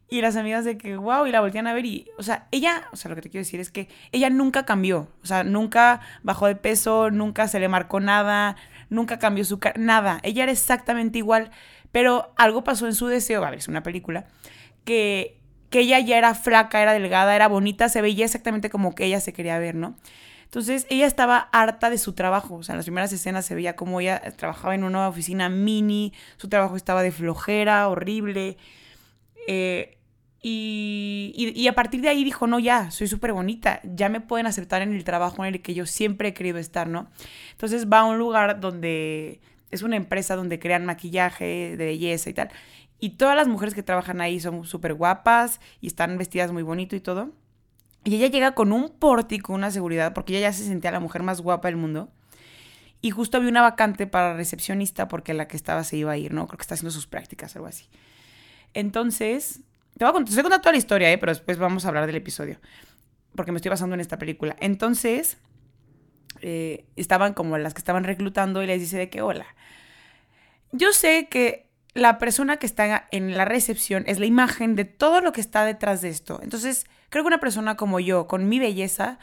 Y 0.10 0.22
las 0.22 0.38
amigas 0.38 0.64
de 0.64 0.78
que, 0.78 0.96
wow, 0.96 1.26
y 1.26 1.32
la 1.32 1.42
voltean 1.42 1.68
a 1.68 1.74
ver 1.74 1.86
y, 1.86 2.10
o 2.18 2.24
sea, 2.24 2.48
ella, 2.52 2.88
o 2.94 2.96
sea, 2.96 3.10
lo 3.10 3.16
que 3.16 3.22
te 3.22 3.30
quiero 3.30 3.44
decir 3.44 3.60
es 3.60 3.70
que 3.70 3.90
ella 4.14 4.30
nunca 4.30 4.66
cambió, 4.66 5.10
o 5.22 5.26
sea, 5.26 5.44
nunca 5.44 6.00
bajó 6.24 6.48
de 6.48 6.56
peso, 6.56 7.12
nunca 7.12 7.50
se 7.50 7.60
le 7.60 7.68
marcó 7.68 8.00
nada, 8.00 8.56
nunca 8.90 9.20
cambió 9.20 9.44
su 9.46 9.60
cara, 9.60 9.80
nada, 9.80 10.20
ella 10.24 10.44
era 10.44 10.52
exactamente 10.52 11.18
igual, 11.18 11.52
pero 11.92 12.34
algo 12.38 12.64
pasó 12.64 12.88
en 12.88 12.96
su 12.96 13.08
deseo, 13.08 13.44
a 13.44 13.50
ver, 13.50 13.60
es 13.60 13.68
una 13.68 13.84
película, 13.84 14.26
que, 14.86 15.40
que 15.70 15.80
ella 15.80 16.00
ya 16.00 16.18
era 16.18 16.36
flaca, 16.36 16.82
era 16.82 16.94
delgada, 16.94 17.36
era 17.36 17.48
bonita, 17.48 17.90
se 17.90 18.02
veía 18.02 18.26
exactamente 18.26 18.70
como 18.70 18.96
que 18.96 19.06
ella 19.06 19.20
se 19.20 19.34
quería 19.34 19.60
ver, 19.60 19.76
¿no? 19.76 19.96
Entonces 20.48 20.88
ella 20.90 21.06
estaba 21.06 21.50
harta 21.52 21.90
de 21.90 21.98
su 21.98 22.14
trabajo, 22.14 22.56
o 22.56 22.64
sea, 22.64 22.74
en 22.74 22.78
las 22.78 22.86
primeras 22.86 23.12
escenas 23.12 23.46
se 23.46 23.54
veía 23.54 23.76
como 23.76 24.00
ella 24.00 24.22
trabajaba 24.38 24.76
en 24.76 24.86
una 24.86 25.10
oficina 25.10 25.50
mini, 25.50 26.14
su 26.38 26.48
trabajo 26.48 26.78
estaba 26.78 27.04
de 27.04 27.12
flojera, 27.12 27.90
horrible. 27.90 28.58
Eh, 29.48 29.97
y, 30.42 31.54
y, 31.56 31.68
a 31.68 31.74
partir 31.74 32.02
de 32.02 32.10
ahí 32.10 32.24
dijo, 32.24 32.46
no, 32.46 32.60
ya, 32.60 32.92
soy 32.92 33.08
súper 33.08 33.34
bonita, 33.34 33.82
ya 33.84 34.08
me 34.08 34.22
pueden 34.22 34.46
aceptar 34.46 34.82
en 34.82 34.94
el 34.94 35.04
trabajo 35.04 35.44
en 35.44 35.56
el 35.56 35.62
que 35.62 35.74
yo 35.74 35.86
siempre 35.86 36.30
he 36.30 36.34
querido 36.34 36.60
estar, 36.60 36.88
¿no? 36.88 37.10
Entonces 37.52 37.88
va 37.92 38.00
a 38.00 38.06
un 38.06 38.18
lugar 38.18 38.60
donde 38.60 39.42
es 39.72 39.82
una 39.82 39.96
empresa 39.96 40.36
donde 40.36 40.60
crean 40.60 40.86
maquillaje 40.86 41.76
de 41.76 41.86
belleza 41.86 42.30
y 42.30 42.34
tal. 42.34 42.50
Y 43.00 43.12
todas 43.12 43.36
las 43.36 43.48
mujeres 43.48 43.74
que 43.74 43.84
trabajan 43.84 44.22
ahí 44.22 44.40
son 44.40 44.66
súper 44.66 44.94
guapas 44.94 45.60
y 45.82 45.88
están 45.88 46.18
vestidas 46.18 46.52
muy 46.52 46.64
bonito 46.64 46.96
y 46.96 47.00
todo. 47.00 47.32
Y 48.04 48.16
ella 48.16 48.28
llega 48.28 48.54
con 48.54 48.72
un 48.72 48.90
pórtico, 48.90 49.54
una 49.54 49.70
seguridad, 49.70 50.14
porque 50.14 50.34
ella 50.34 50.50
ya 50.50 50.54
se 50.54 50.64
sentía 50.64 50.92
la 50.92 51.00
mujer 51.00 51.24
más 51.24 51.42
guapa 51.42 51.68
del 51.68 51.78
mundo. 51.78 52.10
Y 53.02 53.12
justo 53.12 53.38
había 53.38 53.50
una 53.50 53.62
vacante 53.62 54.08
para 54.08 54.36
recepcionista 54.36 55.08
porque 55.08 55.34
la 55.34 55.48
que 55.48 55.58
estaba 55.58 55.84
se 55.84 55.98
iba 55.98 56.12
a 56.12 56.18
ir, 56.18 56.34
¿no? 56.34 56.48
Creo 56.48 56.58
que 56.58 56.64
está 56.64 56.76
haciendo 56.76 56.92
sus 56.92 57.06
prácticas, 57.06 57.56
algo 57.56 57.68
así. 57.68 57.88
Entonces, 58.74 59.62
te 59.98 60.06
voy 60.06 60.10
a 60.10 60.14
contar, 60.14 60.36
te 60.36 60.60
toda 60.60 60.72
la 60.72 60.78
historia, 60.78 61.12
¿eh? 61.12 61.18
Pero 61.18 61.32
después 61.32 61.58
vamos 61.58 61.86
a 61.86 61.90
hablar 61.90 62.06
del 62.06 62.16
episodio. 62.16 62.60
Porque 63.36 63.52
me 63.52 63.58
estoy 63.58 63.70
basando 63.70 63.94
en 63.94 64.02
esta 64.02 64.18
película. 64.18 64.56
Entonces, 64.60 65.38
eh, 66.42 66.86
estaban 66.96 67.34
como 67.34 67.58
las 67.58 67.74
que 67.74 67.80
estaban 67.80 68.04
reclutando 68.04 68.64
y 68.64 68.68
les 68.68 68.80
dice 68.80 68.98
de 68.98 69.10
que, 69.10 69.22
hola, 69.22 69.46
yo 70.72 70.92
sé 70.92 71.28
que 71.30 71.68
la 71.94 72.20
persona 72.20 72.58
que 72.58 72.66
está 72.66 73.08
en 73.12 73.36
la 73.36 73.46
recepción 73.46 74.04
es 74.08 74.20
la 74.20 74.26
imagen 74.26 74.76
de 74.76 74.86
todo 74.86 75.22
lo 75.22 75.32
que 75.32 75.42
está 75.42 75.66
detrás 75.66 76.02
de 76.02 76.10
esto. 76.10 76.40
Entonces, 76.44 76.86
Creo 77.10 77.24
que 77.24 77.28
una 77.28 77.40
persona 77.40 77.78
como 77.78 78.00
yo, 78.00 78.28
con 78.28 78.50
mi 78.50 78.60
belleza, 78.60 79.20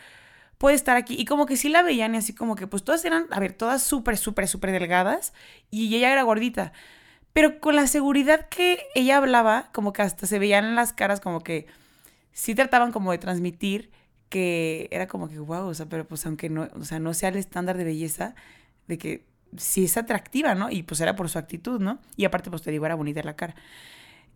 puede 0.59 0.77
estar 0.77 0.97
aquí. 0.97 1.17
Y 1.19 1.25
como 1.25 1.47
que 1.47 1.57
sí 1.57 1.69
la 1.69 1.83
veían 1.83 2.15
y 2.15 2.19
así 2.19 2.35
como 2.35 2.57
que, 2.57 2.67
pues 2.67 2.85
todas 2.85 3.05
eran, 3.05 3.27
a 3.31 3.41
ver, 3.41 3.53
todas 3.53 3.83
súper, 3.83 4.17
súper, 4.17 4.49
súper 4.49 4.73
delgadas 4.73 5.35
y 5.71 5.95
ella 5.95 6.13
era 6.13 6.23
gordita. 6.23 6.73
Pero 7.35 7.61
con 7.61 7.77
la 7.77 7.87
seguridad 7.87 8.49
que 8.49 8.87
ella 8.95 9.19
hablaba, 9.19 9.69
como 9.73 9.93
que 9.93 10.01
hasta 10.03 10.27
se 10.27 10.39
veían 10.39 10.65
en 10.65 10.77
las 10.77 10.95
caras 10.95 11.21
como 11.21 11.43
que 11.43 11.67
sí 12.33 12.55
trataban 12.55 12.93
como 12.93 13.13
de 13.13 13.19
transmitir 13.19 13.91
que 14.31 14.89
era 14.91 15.07
como 15.07 15.29
que, 15.29 15.39
wow, 15.39 15.67
o 15.67 15.75
sea, 15.75 15.87
pero 15.87 16.07
pues 16.09 16.25
aunque 16.27 16.49
no, 16.49 16.69
o 16.75 16.85
sea, 16.85 16.99
no 16.99 17.13
sea 17.13 17.29
el 17.29 17.37
estándar 17.37 17.77
de 17.77 17.85
belleza, 17.85 18.35
de 18.89 18.99
que 18.99 19.25
sí 19.57 19.85
es 19.85 19.97
atractiva, 19.97 20.55
¿no? 20.55 20.71
Y 20.71 20.85
pues 20.85 21.01
era 21.01 21.15
por 21.17 21.29
su 21.29 21.39
actitud, 21.39 21.81
¿no? 21.81 22.01
Y 22.17 22.25
aparte, 22.25 22.51
pues 22.51 22.63
te 22.63 22.71
digo, 22.71 22.87
era 22.87 22.95
bonita 22.95 23.23
la 23.23 23.37
cara. 23.37 23.55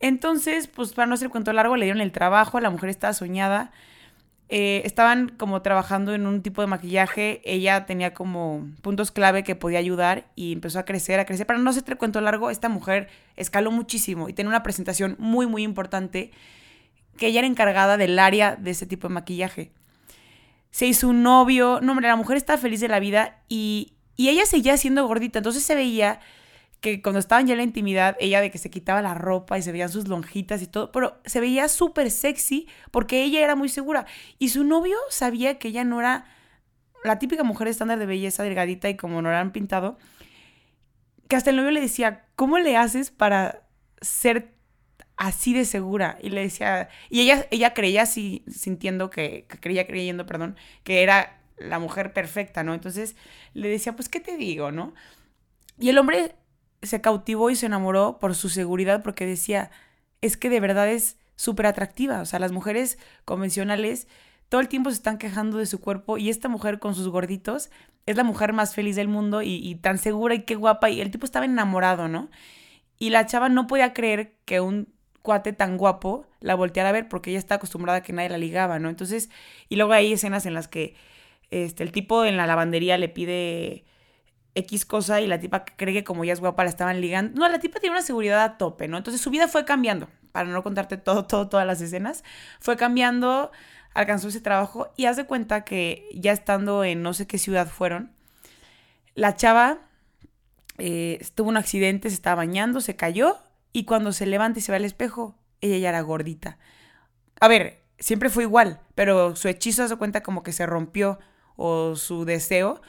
Entonces, 0.01 0.69
pues 0.69 0.93
para 0.93 1.07
no 1.07 1.15
hacer 1.15 1.31
cuento 1.31 1.53
largo, 1.53 1.77
le 1.77 1.87
dieron 1.87 2.01
el 2.01 2.13
trabajo, 2.13 2.61
la 2.61 2.71
mujer 2.71 2.91
estaba 2.91 3.13
soñada. 3.13 3.73
Eh, 4.51 4.81
estaban 4.87 5.29
como 5.29 5.61
trabajando 5.61 6.15
en 6.15 6.27
un 6.27 6.41
tipo 6.41 6.63
de 6.63 6.69
maquillaje, 6.69 7.43
ella 7.45 7.85
tenía 7.85 8.15
como 8.15 8.67
puntos 8.81 9.11
clave 9.11 9.45
que 9.45 9.55
podía 9.55 9.79
ayudar 9.79 10.31
y 10.37 10.53
empezó 10.53 10.79
a 10.79 10.85
crecer, 10.87 11.21
a 11.21 11.27
crecer. 11.27 11.47
Para 11.47 11.59
no 11.59 11.69
hacer 11.69 11.99
cuento 11.99 12.21
largo, 12.23 12.49
esta 12.49 12.71
mujer 12.71 13.09
escaló 13.37 13.71
muchísimo 13.71 14.29
y 14.29 14.33
tenía 14.33 14.49
una 14.49 14.63
presentación 14.63 15.17
muy, 15.19 15.47
muy 15.47 15.65
importante 15.65 16.31
que 17.19 17.27
ella 17.27 17.41
era 17.41 17.47
encargada 17.47 17.99
del 17.99 18.19
área 18.19 18.57
de 18.57 18.71
ese 18.71 18.87
tipo 18.87 19.09
de 19.09 19.15
maquillaje. 19.15 19.71
Se 20.71 20.87
hizo 20.87 21.09
un 21.09 21.23
novio, 21.23 21.81
no, 21.83 21.93
hombre, 21.93 22.09
la 22.09 22.17
mujer 22.17 22.39
estaba 22.39 22.59
feliz 22.59 22.81
de 22.81 22.89
la 22.89 23.01
vida 23.01 23.43
y, 23.49 23.93
y 24.17 24.31
ella 24.31 24.47
seguía 24.47 24.79
siendo 24.79 25.07
gordita, 25.07 25.41
entonces 25.41 25.63
se 25.63 25.75
veía 25.75 26.21
que 26.81 27.03
cuando 27.03 27.19
estaban 27.19 27.47
ya 27.47 27.55
en 27.55 27.59
la 27.59 27.65
intimidad, 27.65 28.17
ella 28.21 28.41
de 28.41 28.51
que 28.51 28.59
se 28.59 28.71
quitaba 28.71 29.03
la 29.03 29.15
ropa 29.15 29.59
y 29.59 29.63
se 29.63 29.73
veían 29.73 29.89
sus 29.89 30.07
lonjitas 30.07 30.63
y 30.63 30.67
todo, 30.67 30.93
pero 30.93 31.21
se 31.25 31.41
veía 31.41 31.69
súper 31.69 32.11
sexy 32.11 32.69
porque 32.91 33.25
ella 33.25 33.41
era 33.41 33.57
muy 33.57 33.69
segura. 33.69 34.07
Y 34.39 34.51
su 34.51 34.65
novio 34.65 34.97
sabía 35.11 35.59
que 35.59 35.69
ella 35.69 35.85
no 35.85 36.01
era 36.01 36.27
la 37.05 37.19
típica 37.19 37.43
mujer 37.43 37.69
estándar 37.69 37.99
de 37.99 38.07
belleza 38.07 38.43
delgadita 38.43 38.89
y 38.89 38.97
como 38.97 39.23
no 39.23 39.31
la 39.31 39.41
han 39.41 39.53
pintado, 39.53 39.99
que 41.29 41.37
hasta 41.37 41.51
el 41.51 41.57
novio 41.57 41.73
le 41.73 41.81
decía, 41.81 42.27
¿cómo 42.37 42.59
le 42.59 42.77
haces 42.77 43.11
para 43.11 43.67
ser 44.01 44.55
así 45.17 45.55
de 45.55 45.65
segura? 45.65 46.19
Y 46.23 46.31
le 46.31 46.43
decía, 46.43 46.89
y 47.11 47.21
ella, 47.21 47.47
ella 47.51 47.75
creía 47.75 48.03
así, 48.03 48.45
sintiendo 48.49 49.11
que, 49.11 49.47
que 49.49 49.59
creía 49.59 49.87
creyendo, 49.87 50.27
perdón, 50.27 50.57
que 50.85 51.03
era 51.03 51.41
la 51.57 51.81
mujer 51.81 52.13
perfecta, 52.13 52.63
¿no? 52.63 52.73
Entonces 52.73 53.17
le 53.53 53.69
decía, 53.69 53.95
pues, 53.95 54.09
¿qué 54.09 54.21
te 54.21 54.37
digo, 54.37 54.71
no? 54.71 54.95
Y 55.79 55.91
el 55.91 55.99
hombre 55.99 56.35
se 56.83 57.01
cautivó 57.01 57.51
y 57.51 57.57
se 57.57 57.67
enamoró 57.67 58.19
por 58.19 58.35
su 58.35 58.49
seguridad 58.49 59.03
porque 59.03 59.27
decía, 59.27 59.71
es 60.21 60.37
que 60.37 60.51
de 60.51 60.61
verdad 60.61 60.89
es 60.89 61.17
súper 61.37 61.67
atractiva. 61.67 62.21
O 62.21 62.27
sea, 62.27 62.39
las 62.39 62.53
mujeres 62.53 62.99
convencionales 63.25 64.09
todo 64.49 64.61
el 64.61 64.69
tiempo 64.69 64.91
se 64.91 64.95
están 64.95 65.19
quejando 65.19 65.59
de 65.59 65.67
su 65.67 65.81
cuerpo 65.81 66.19
y 66.19 66.31
esta 66.31 66.49
mujer 66.49 66.79
con 66.79 66.95
sus 66.95 67.09
gorditos 67.09 67.71
es 68.07 68.17
la 68.17 68.25
mujer 68.25 68.53
más 68.53 68.75
feliz 68.75 68.97
del 68.97 69.09
mundo 69.09 69.43
y, 69.43 69.75
tan 69.77 69.99
segura 69.99 70.35
y 70.35 70.43
qué 70.43 70.55
guapa. 70.55 70.89
Y 70.89 71.01
el 71.01 71.11
tipo 71.11 71.27
estaba 71.27 71.45
enamorado, 71.45 72.09
¿no? 72.09 72.31
Y 72.99 73.11
la 73.11 73.27
chava 73.27 73.51
no 73.51 73.67
podía 73.67 73.93
creer 73.93 74.35
que 74.47 74.61
un 74.61 74.89
cuate 75.21 75.53
tan 75.53 75.77
guapo 75.77 76.27
la 76.41 76.55
volteara 76.55 76.89
a 76.89 76.93
ver 76.93 77.09
porque 77.09 77.31
ella 77.31 77.39
está 77.39 77.57
acostumbrada 77.57 77.99
a 77.99 78.03
que 78.03 78.15
nadie 78.15 78.31
la 78.31 78.39
ligaba, 78.39 78.79
¿no? 78.79 78.89
Entonces, 78.89 79.29
y 79.69 79.77
luego 79.77 79.93
hay 79.93 80.13
escenas 80.13 80.47
en 80.47 80.55
las 80.55 80.69
que 80.69 80.95
este, 81.51 81.83
el 81.83 81.93
tipo 81.93 82.25
en 82.25 82.39
la 82.39 82.47
lavandería 82.47 82.97
le 82.97 83.11
pide 83.11 83.85
X 84.59 84.85
cosa 84.85 85.21
y 85.21 85.27
la 85.27 85.41
tipa 85.41 85.65
cree 85.65 85.95
que 85.95 86.05
como 86.05 86.25
ya 86.25 86.33
es 86.33 86.41
guapa 86.41 86.65
la 86.65 86.71
estaban 86.71 87.01
ligando. 87.01 87.39
No, 87.39 87.49
la 87.49 87.59
tipa 87.59 87.81
tiene 87.81 87.97
una 87.97 88.03
seguridad 88.03 88.43
a 88.43 88.59
tope, 88.59 88.89
¿no? 88.89 88.97
Entonces 88.97 89.21
su 89.21 89.31
vida 89.31 89.49
fue 89.49 89.65
cambiando, 89.65 90.09
para 90.33 90.49
no 90.49 90.63
contarte 90.63 90.97
todo, 90.97 91.25
todo, 91.27 91.49
todas 91.49 91.67
las 91.67 91.81
escenas, 91.81 92.25
fue 92.61 92.77
cambiando, 92.77 93.51
alcanzó 93.95 94.29
ese 94.29 94.41
trabajo 94.41 94.93
y 94.97 95.07
haz 95.07 95.17
de 95.17 95.27
cuenta 95.27 95.65
que 95.65 96.09
ya 96.15 96.33
estando 96.33 96.85
en 96.85 97.03
no 97.03 97.15
sé 97.15 97.27
qué 97.27 97.39
ciudad 97.39 97.69
fueron, 97.69 98.13
la 99.15 99.35
chava 99.37 99.79
eh, 100.79 101.25
tuvo 101.35 101.49
un 101.49 101.57
accidente, 101.57 102.09
se 102.09 102.15
estaba 102.15 102.37
bañando, 102.37 102.81
se 102.81 102.97
cayó 102.97 103.39
y 103.73 103.85
cuando 103.85 104.13
se 104.13 104.27
levanta 104.27 104.59
y 104.59 104.63
se 104.63 104.73
ve 104.73 104.77
al 104.77 104.85
espejo, 104.85 105.37
ella 105.61 105.79
ya 105.79 105.89
era 105.91 106.01
gordita. 106.01 106.59
A 107.41 107.49
ver, 107.49 107.83
siempre 107.99 108.31
fue 108.31 108.45
igual, 108.45 108.81
pero 108.95 109.37
su 109.37 109.49
hechizo 109.49 109.87
se 109.89 109.97
cuenta 109.97 110.23
como 110.23 110.43
que 110.43 110.53
se 110.53 110.67
rompió 110.67 111.19
o 111.57 111.97
su 111.97 112.25
deseo, 112.25 112.81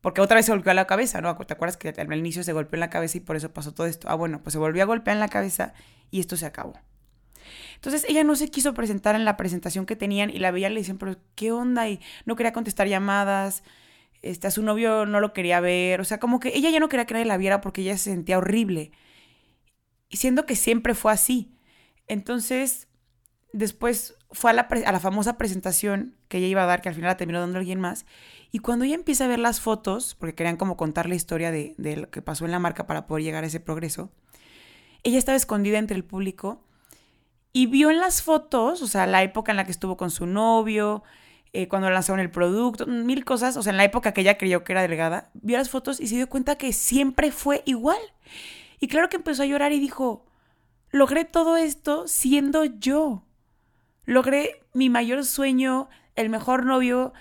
porque 0.00 0.20
otra 0.20 0.36
vez 0.36 0.46
se 0.46 0.52
golpeó 0.52 0.72
la 0.74 0.86
cabeza, 0.86 1.20
¿no? 1.20 1.36
¿Te 1.36 1.52
acuerdas 1.52 1.76
que 1.76 1.88
al 1.88 2.16
inicio 2.16 2.42
se 2.42 2.52
golpeó 2.52 2.76
en 2.76 2.80
la 2.80 2.90
cabeza 2.90 3.18
y 3.18 3.20
por 3.20 3.36
eso 3.36 3.52
pasó 3.52 3.74
todo 3.74 3.86
esto? 3.86 4.08
Ah, 4.08 4.14
bueno, 4.14 4.42
pues 4.42 4.52
se 4.52 4.58
volvió 4.58 4.82
a 4.82 4.86
golpear 4.86 5.16
en 5.16 5.20
la 5.20 5.28
cabeza 5.28 5.74
y 6.10 6.20
esto 6.20 6.36
se 6.36 6.46
acabó. 6.46 6.74
Entonces 7.74 8.04
ella 8.08 8.24
no 8.24 8.36
se 8.36 8.50
quiso 8.50 8.74
presentar 8.74 9.14
en 9.14 9.24
la 9.24 9.36
presentación 9.36 9.86
que 9.86 9.96
tenían 9.96 10.30
y 10.30 10.38
la 10.38 10.50
veía 10.50 10.68
y 10.68 10.74
le 10.74 10.80
decían, 10.80 10.98
pero 10.98 11.16
¿qué 11.34 11.52
onda? 11.52 11.88
Y 11.88 12.00
no 12.26 12.36
quería 12.36 12.52
contestar 12.52 12.88
llamadas, 12.88 13.62
este, 14.22 14.46
a 14.46 14.50
su 14.50 14.62
novio 14.62 15.06
no 15.06 15.20
lo 15.20 15.32
quería 15.32 15.60
ver, 15.60 16.00
o 16.00 16.04
sea, 16.04 16.18
como 16.18 16.40
que 16.40 16.56
ella 16.56 16.70
ya 16.70 16.80
no 16.80 16.88
quería 16.88 17.06
que 17.06 17.14
nadie 17.14 17.26
la 17.26 17.36
viera 17.36 17.60
porque 17.60 17.82
ella 17.82 17.96
se 17.96 18.10
sentía 18.10 18.38
horrible. 18.38 18.92
Siendo 20.10 20.46
que 20.46 20.56
siempre 20.56 20.94
fue 20.94 21.12
así. 21.12 21.52
Entonces, 22.06 22.88
después 23.52 24.14
fue 24.30 24.50
a 24.50 24.54
la, 24.54 24.62
a 24.62 24.92
la 24.92 25.00
famosa 25.00 25.36
presentación 25.36 26.16
que 26.28 26.38
ella 26.38 26.46
iba 26.46 26.62
a 26.62 26.66
dar, 26.66 26.80
que 26.80 26.88
al 26.88 26.94
final 26.94 27.10
la 27.10 27.16
terminó 27.16 27.40
dando 27.40 27.58
alguien 27.58 27.80
más. 27.80 28.06
Y 28.50 28.60
cuando 28.60 28.84
ella 28.84 28.94
empieza 28.94 29.24
a 29.24 29.28
ver 29.28 29.38
las 29.38 29.60
fotos, 29.60 30.14
porque 30.14 30.34
querían 30.34 30.56
como 30.56 30.76
contar 30.76 31.08
la 31.08 31.14
historia 31.14 31.50
de, 31.50 31.74
lo 31.78 32.10
que 32.10 32.22
pasó 32.22 32.44
en 32.44 32.50
la 32.50 32.58
marca 32.58 32.86
para 32.86 33.06
poder 33.06 33.24
llegar 33.24 33.44
a 33.44 33.46
ese 33.46 33.60
progreso, 33.60 34.10
ella 35.02 35.18
estaba 35.18 35.36
escondida 35.36 35.78
entre 35.78 35.96
el 35.96 36.04
público 36.04 36.62
y 37.52 37.66
vio 37.66 37.90
en 37.90 37.98
las 37.98 38.22
fotos, 38.22 38.82
o 38.82 38.86
sea, 38.86 39.06
la 39.06 39.22
época 39.22 39.52
en 39.52 39.56
la 39.56 39.64
que 39.64 39.70
estuvo 39.70 39.96
con 39.96 40.10
su 40.10 40.26
novio, 40.26 41.02
eh, 41.52 41.68
cuando 41.68 41.90
lanzaron 41.90 42.20
el 42.20 42.30
producto, 42.30 42.86
mil 42.86 43.24
cosas, 43.24 43.56
o 43.56 43.62
sea, 43.62 43.70
en 43.70 43.76
la 43.76 43.84
época 43.84 44.12
que 44.12 44.22
ella 44.22 44.38
creyó 44.38 44.64
que 44.64 44.72
era 44.72 44.82
delgada, 44.82 45.30
vio 45.34 45.58
las 45.58 45.70
fotos 45.70 46.00
y 46.00 46.06
se 46.06 46.16
dio 46.16 46.28
cuenta 46.28 46.56
que 46.56 46.72
siempre 46.72 47.32
fue 47.32 47.62
igual. 47.66 48.00
Y 48.80 48.88
claro 48.88 49.08
que 49.08 49.16
empezó 49.16 49.42
a 49.42 49.46
llorar 49.46 49.72
y 49.72 49.80
dijo, 49.80 50.24
logré 50.90 51.24
todo 51.24 51.56
esto 51.56 52.06
siendo 52.06 52.64
yo. 52.64 53.24
Logré 54.04 54.62
mi 54.72 54.88
mayor 54.88 55.24
sueño, 55.24 55.88
el 56.16 56.30
mejor 56.30 56.64
novio, 56.64 57.12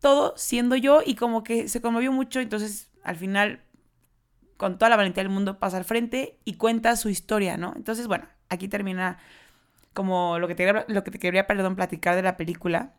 todo 0.00 0.34
siendo 0.36 0.76
yo 0.76 1.02
y 1.04 1.14
como 1.14 1.44
que 1.44 1.68
se 1.68 1.80
conmovió 1.80 2.10
mucho, 2.12 2.40
entonces 2.40 2.90
al 3.02 3.16
final 3.16 3.60
con 4.56 4.76
toda 4.76 4.90
la 4.90 4.96
valentía 4.96 5.22
del 5.22 5.32
mundo 5.32 5.58
pasa 5.58 5.78
al 5.78 5.84
frente 5.84 6.38
y 6.44 6.54
cuenta 6.54 6.96
su 6.96 7.08
historia, 7.08 7.56
¿no? 7.56 7.72
Entonces, 7.76 8.06
bueno, 8.06 8.26
aquí 8.50 8.68
termina 8.68 9.18
como 9.94 10.38
lo 10.38 10.48
que 10.48 10.54
te, 10.54 10.70
lo 10.86 11.04
que 11.04 11.10
te 11.10 11.18
quería, 11.18 11.46
perdón, 11.46 11.76
platicar 11.76 12.14
de 12.14 12.22
la 12.22 12.36
película. 12.36 12.92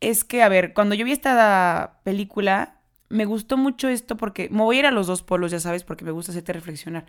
Es 0.00 0.24
que, 0.24 0.42
a 0.42 0.48
ver, 0.48 0.72
cuando 0.72 0.94
yo 0.94 1.04
vi 1.04 1.12
esta 1.12 2.00
película, 2.02 2.80
me 3.08 3.24
gustó 3.24 3.56
mucho 3.56 3.88
esto 3.88 4.16
porque 4.16 4.48
me 4.50 4.62
voy 4.62 4.76
a 4.76 4.78
ir 4.80 4.86
a 4.86 4.90
los 4.90 5.06
dos 5.06 5.22
polos, 5.22 5.50
ya 5.50 5.60
sabes, 5.60 5.84
porque 5.84 6.04
me 6.04 6.10
gusta 6.10 6.32
hacerte 6.32 6.52
reflexionar. 6.54 7.06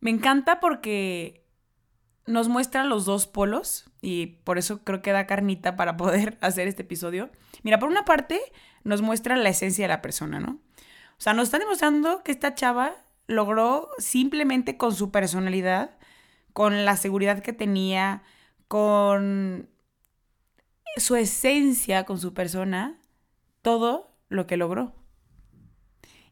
Me 0.00 0.10
encanta 0.10 0.60
porque 0.60 1.45
nos 2.26 2.48
muestra 2.48 2.84
los 2.84 3.04
dos 3.04 3.26
polos 3.26 3.90
y 4.02 4.26
por 4.44 4.58
eso 4.58 4.82
creo 4.84 5.02
que 5.02 5.12
da 5.12 5.26
carnita 5.26 5.76
para 5.76 5.96
poder 5.96 6.38
hacer 6.42 6.68
este 6.68 6.82
episodio. 6.82 7.30
Mira, 7.62 7.78
por 7.78 7.88
una 7.88 8.04
parte 8.04 8.40
nos 8.84 9.02
muestra 9.02 9.36
la 9.36 9.48
esencia 9.48 9.84
de 9.84 9.88
la 9.88 10.02
persona, 10.02 10.40
¿no? 10.40 10.60
O 11.18 11.20
sea, 11.20 11.32
nos 11.32 11.44
está 11.44 11.58
demostrando 11.58 12.22
que 12.22 12.32
esta 12.32 12.54
chava 12.54 12.92
logró 13.26 13.88
simplemente 13.98 14.76
con 14.76 14.94
su 14.94 15.10
personalidad 15.10 15.96
con 16.56 16.86
la 16.86 16.96
seguridad 16.96 17.40
que 17.40 17.52
tenía, 17.52 18.22
con 18.66 19.68
su 20.96 21.14
esencia, 21.14 22.04
con 22.04 22.18
su 22.18 22.32
persona, 22.32 22.98
todo 23.60 24.16
lo 24.30 24.46
que 24.46 24.56
logró. 24.56 24.94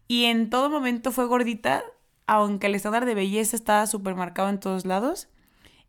Y 0.08 0.24
en 0.24 0.48
todo 0.48 0.70
momento 0.70 1.12
fue 1.12 1.26
gordita, 1.26 1.84
aunque 2.26 2.68
el 2.68 2.74
estándar 2.74 3.04
de 3.04 3.14
belleza 3.14 3.54
estaba 3.54 3.86
súper 3.86 4.14
marcado 4.14 4.48
en 4.48 4.60
todos 4.60 4.86
lados, 4.86 5.28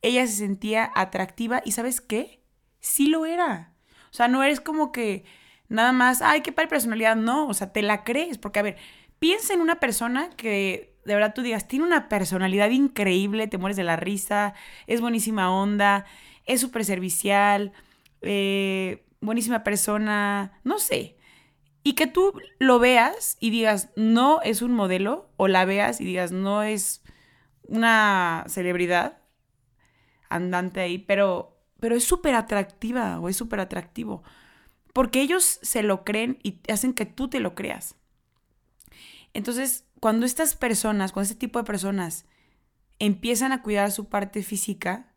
ella 0.07 0.25
se 0.27 0.33
sentía 0.33 0.91
atractiva 0.95 1.61
y 1.65 1.71
¿sabes 1.71 2.01
qué? 2.01 2.43
Sí 2.79 3.07
lo 3.07 3.25
era. 3.25 3.73
O 4.11 4.13
sea, 4.13 4.27
no 4.27 4.43
eres 4.43 4.61
como 4.61 4.91
que 4.91 5.25
nada 5.67 5.91
más, 5.91 6.21
ay, 6.21 6.41
qué 6.41 6.51
padre 6.51 6.69
personalidad, 6.69 7.15
no, 7.15 7.47
o 7.47 7.53
sea, 7.53 7.73
te 7.73 7.81
la 7.81 8.03
crees, 8.03 8.37
porque 8.37 8.59
a 8.59 8.63
ver, 8.63 8.77
piensa 9.19 9.53
en 9.53 9.61
una 9.61 9.79
persona 9.79 10.29
que 10.37 10.95
de 11.05 11.13
verdad 11.13 11.33
tú 11.33 11.41
digas, 11.41 11.67
tiene 11.67 11.85
una 11.85 12.09
personalidad 12.09 12.69
increíble, 12.71 13.47
te 13.47 13.57
mueres 13.57 13.77
de 13.77 13.83
la 13.83 13.95
risa, 13.95 14.53
es 14.87 15.01
buenísima 15.01 15.51
onda, 15.51 16.05
es 16.45 16.61
súper 16.61 16.83
servicial, 16.83 17.73
eh, 18.21 19.05
buenísima 19.21 19.63
persona, 19.63 20.59
no 20.63 20.79
sé. 20.79 21.17
Y 21.83 21.93
que 21.93 22.07
tú 22.07 22.33
lo 22.57 22.79
veas 22.79 23.37
y 23.39 23.51
digas, 23.51 23.89
no 23.95 24.41
es 24.41 24.63
un 24.63 24.73
modelo, 24.73 25.29
o 25.37 25.47
la 25.47 25.65
veas 25.65 26.01
y 26.01 26.05
digas, 26.05 26.31
no 26.31 26.63
es 26.63 27.03
una 27.67 28.43
celebridad 28.47 29.19
andante 30.29 30.81
ahí, 30.81 30.97
pero, 30.97 31.57
pero 31.79 31.95
es 31.95 32.03
súper 32.03 32.35
atractiva 32.35 33.19
o 33.19 33.29
es 33.29 33.35
súper 33.35 33.59
atractivo. 33.59 34.23
Porque 34.93 35.21
ellos 35.21 35.59
se 35.61 35.83
lo 35.83 36.03
creen 36.03 36.39
y 36.43 36.59
hacen 36.71 36.93
que 36.93 37.05
tú 37.05 37.29
te 37.29 37.39
lo 37.39 37.55
creas. 37.55 37.95
Entonces, 39.33 39.85
cuando 39.99 40.25
estas 40.25 40.55
personas, 40.55 41.11
cuando 41.11 41.29
este 41.29 41.39
tipo 41.39 41.59
de 41.59 41.65
personas 41.65 42.25
empiezan 42.99 43.51
a 43.51 43.61
cuidar 43.61 43.91
su 43.91 44.07
parte 44.07 44.43
física, 44.43 45.13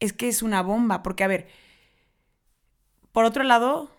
es 0.00 0.12
que 0.12 0.28
es 0.28 0.42
una 0.42 0.62
bomba, 0.62 1.02
porque 1.02 1.24
a 1.24 1.28
ver, 1.28 1.48
por 3.12 3.24
otro 3.24 3.42
lado, 3.44 3.90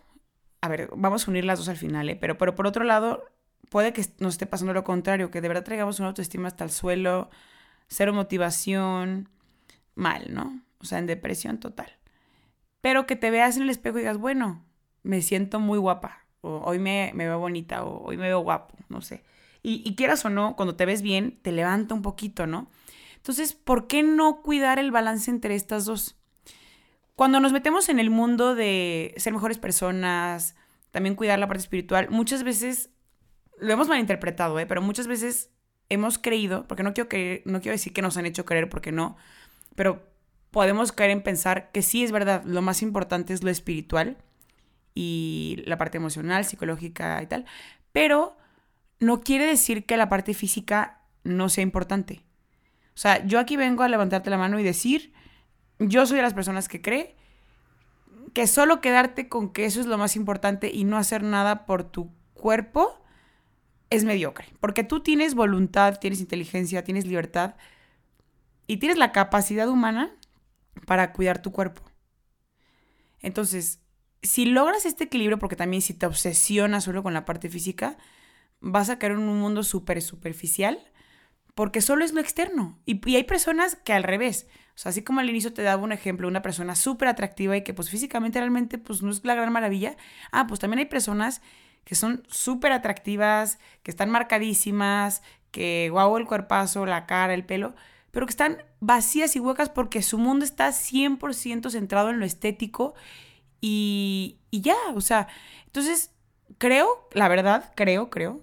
a 0.62 0.68
ver, 0.68 0.90
vamos 0.96 1.28
a 1.28 1.32
unir 1.32 1.46
las 1.46 1.60
dos 1.60 1.70
al 1.70 1.78
final, 1.78 2.10
¿eh? 2.10 2.16
pero, 2.16 2.38
pero 2.38 2.56
por 2.56 2.68
otro 2.68 2.84
lado, 2.84 3.26
puede 3.70 3.94
que 3.94 4.06
nos 4.20 4.34
esté 4.34 4.46
pasando 4.46 4.74
lo 4.74 4.84
contrario, 4.84 5.32
que 5.32 5.42
de 5.42 5.48
verdad 5.48 5.64
traigamos 5.64 6.00
una 6.00 6.10
autoestima 6.10 6.48
hasta 6.48 6.64
el 6.64 6.72
suelo, 6.72 7.30
cero 7.88 8.14
motivación, 8.14 9.30
mal, 10.00 10.34
¿no? 10.34 10.62
O 10.80 10.86
sea, 10.86 10.98
en 10.98 11.06
depresión 11.06 11.60
total. 11.60 11.92
Pero 12.82 13.06
que 13.06 13.16
te 13.16 13.30
veas 13.30 13.58
en 13.58 13.64
el 13.64 13.70
espejo 13.70 13.98
y 13.98 14.02
digas, 14.02 14.18
bueno, 14.18 14.66
me 15.04 15.22
siento 15.22 15.60
muy 15.60 15.78
guapa, 15.78 16.26
o 16.42 16.62
hoy 16.66 16.80
me, 16.80 17.12
me 17.14 17.26
veo 17.26 17.40
bonita, 17.40 17.84
o 17.84 18.06
hoy 18.06 18.18
me 18.18 18.28
veo 18.28 18.40
guapo, 18.40 18.76
no 18.88 19.02
sé. 19.02 19.24
Y, 19.62 19.96
quieras 19.96 20.24
o 20.24 20.30
no, 20.30 20.56
cuando 20.56 20.76
te 20.76 20.86
ves 20.86 21.02
bien, 21.02 21.38
te 21.42 21.52
levanta 21.52 21.94
un 21.94 22.02
poquito, 22.02 22.48
¿no? 22.48 22.72
Entonces, 23.18 23.54
¿por 23.54 23.88
qué 23.88 24.04
no 24.04 24.42
cuidar 24.42 24.80
el 24.80 24.90
balance 24.90 25.30
entre 25.30 25.56
estas 25.56 25.84
dos? 25.84 26.16
Cuando 27.16 27.42
nos 27.42 27.52
metemos 27.52 27.90
en 27.90 28.00
el 28.00 28.10
mundo 28.10 28.56
de 28.56 29.14
ser 29.18 29.34
mejores 29.34 29.58
personas, 29.58 30.56
también 30.92 31.16
cuidar 31.16 31.40
la 31.40 31.48
parte 31.48 31.62
espiritual, 31.62 32.10
muchas 32.10 32.44
veces 32.44 32.90
lo 33.60 33.74
hemos 33.74 33.90
malinterpretado, 33.90 34.58
¿eh? 34.60 34.66
pero 34.66 34.82
muchas 34.82 35.08
veces 35.08 35.52
hemos 35.90 36.18
creído, 36.18 36.66
porque 36.68 36.84
no 36.84 36.94
quiero, 36.94 37.10
no 37.44 37.60
quiero 37.60 37.74
decir 37.74 37.92
que 37.92 38.02
nos 38.02 38.16
han 38.16 38.26
hecho 38.26 38.46
creer, 38.46 38.70
porque 38.70 38.94
no, 38.94 39.18
pero 39.80 40.06
podemos 40.52 40.92
caer 40.92 41.12
en 41.12 41.24
pensar 41.24 41.72
que 41.72 41.82
sí 41.82 42.04
es 42.04 42.12
verdad, 42.12 42.44
lo 42.44 42.62
más 42.62 42.82
importante 42.82 43.32
es 43.32 43.44
lo 43.44 43.50
espiritual 43.50 44.18
y 44.94 45.64
la 45.66 45.78
parte 45.78 45.96
emocional, 45.96 46.44
psicológica 46.44 47.24
y 47.24 47.28
tal, 47.28 47.46
pero 47.94 48.36
no 49.00 49.22
quiere 49.22 49.46
decir 49.46 49.86
que 49.86 49.96
la 49.96 50.10
parte 50.10 50.34
física 50.34 51.00
no 51.24 51.48
sea 51.48 51.62
importante. 51.62 52.26
O 52.94 52.98
sea, 52.98 53.26
yo 53.26 53.40
aquí 53.40 53.56
vengo 53.56 53.84
a 53.84 53.88
levantarte 53.88 54.30
la 54.30 54.38
mano 54.38 54.60
y 54.60 54.64
decir, 54.64 55.14
yo 55.80 56.06
soy 56.06 56.18
de 56.18 56.24
las 56.24 56.34
personas 56.34 56.68
que 56.68 56.82
cree 56.82 57.16
que 58.34 58.48
solo 58.48 58.82
quedarte 58.82 59.30
con 59.30 59.54
que 59.54 59.64
eso 59.64 59.80
es 59.80 59.86
lo 59.86 59.98
más 59.98 60.18
importante 60.18 60.70
y 60.74 60.84
no 60.84 60.98
hacer 60.98 61.24
nada 61.24 61.66
por 61.66 61.86
tu 61.86 62.12
cuerpo 62.34 63.02
es 63.90 64.04
mediocre. 64.04 64.48
Porque 64.60 64.84
tú 64.84 65.00
tienes 65.00 65.36
voluntad, 65.36 66.00
tienes 66.02 66.20
inteligencia, 66.20 66.84
tienes 66.84 67.06
libertad 67.06 67.56
y 68.70 68.78
tienes 68.78 69.00
la 69.00 69.12
capacidad 69.12 69.68
humana 69.68 70.12
para 70.86 71.12
cuidar 71.12 71.42
tu 71.42 71.52
cuerpo. 71.52 71.82
Entonces, 73.20 73.82
si 74.22 74.46
logras 74.46 74.86
este 74.86 75.06
equilibrio, 75.06 75.40
porque 75.40 75.56
también 75.56 75.82
si 75.82 75.96
te 75.96 76.06
obsesionas 76.06 76.84
solo 76.84 77.02
con 77.02 77.16
la 77.16 77.26
parte 77.26 77.50
física, 77.50 77.98
vas 78.60 78.92
a 78.92 79.00
caer 79.00 79.14
en 79.14 79.20
un 79.28 79.40
mundo 79.40 79.64
súper 79.64 80.04
superficial 80.04 80.80
porque 81.56 81.82
solo 81.82 82.06
es 82.06 82.14
lo 82.14 82.22
externo. 82.22 82.80
Y, 82.86 83.02
hay 83.16 83.24
personas 83.24 83.76
que 83.76 83.92
al 83.92 84.04
revés. 84.04 84.46
O 84.76 84.78
sea, 84.78 84.92
así 84.92 85.02
como 85.02 85.20
al 85.20 85.32
inicio 85.32 85.52
te 85.52 85.64
daba 85.64 85.82
un 85.82 85.92
ejemplo, 85.92 86.28
una 86.28 86.44
persona 86.44 86.76
súper 86.76 87.08
atractiva 87.08 87.58
y 87.58 87.64
que 87.64 87.74
pues 87.74 87.90
físicamente 87.90 88.38
realmente 88.40 88.78
pues 88.78 89.02
no 89.02 89.10
es 89.10 89.26
la 89.26 89.34
gran 89.34 89.52
maravilla. 89.52 89.98
Ah, 90.32 90.46
pues 90.46 90.60
también 90.60 90.78
hay 90.78 90.86
personas 90.86 91.42
que 91.86 91.96
son 91.96 92.22
súper 92.28 92.72
atractivas, 92.72 93.58
que 93.82 93.90
están 93.90 94.12
marcadísimas, 94.12 95.24
que 95.50 95.90
guau 95.90 96.18
el 96.18 96.28
cuerpazo, 96.28 96.86
la 96.86 97.08
cara, 97.08 97.34
el 97.34 97.48
pelo, 97.48 97.74
pero 98.12 98.26
que 98.26 98.32
están 98.32 98.58
vacías 98.80 99.36
y 99.36 99.40
huecas 99.40 99.70
porque 99.70 100.02
su 100.02 100.18
mundo 100.18 100.46
está 100.46 100.70
100% 100.70 101.70
centrado 101.70 102.10
en 102.10 102.20
lo 102.20 102.26
estético 102.26 102.94
y, 103.62 104.38
y 104.52 104.62
ya, 104.62 104.78
o 104.96 105.02
sea, 105.02 105.28
entonces 105.66 106.12
creo, 106.58 107.08
la 107.14 107.28
verdad, 107.28 107.72
creo, 107.76 108.10
creo, 108.10 108.42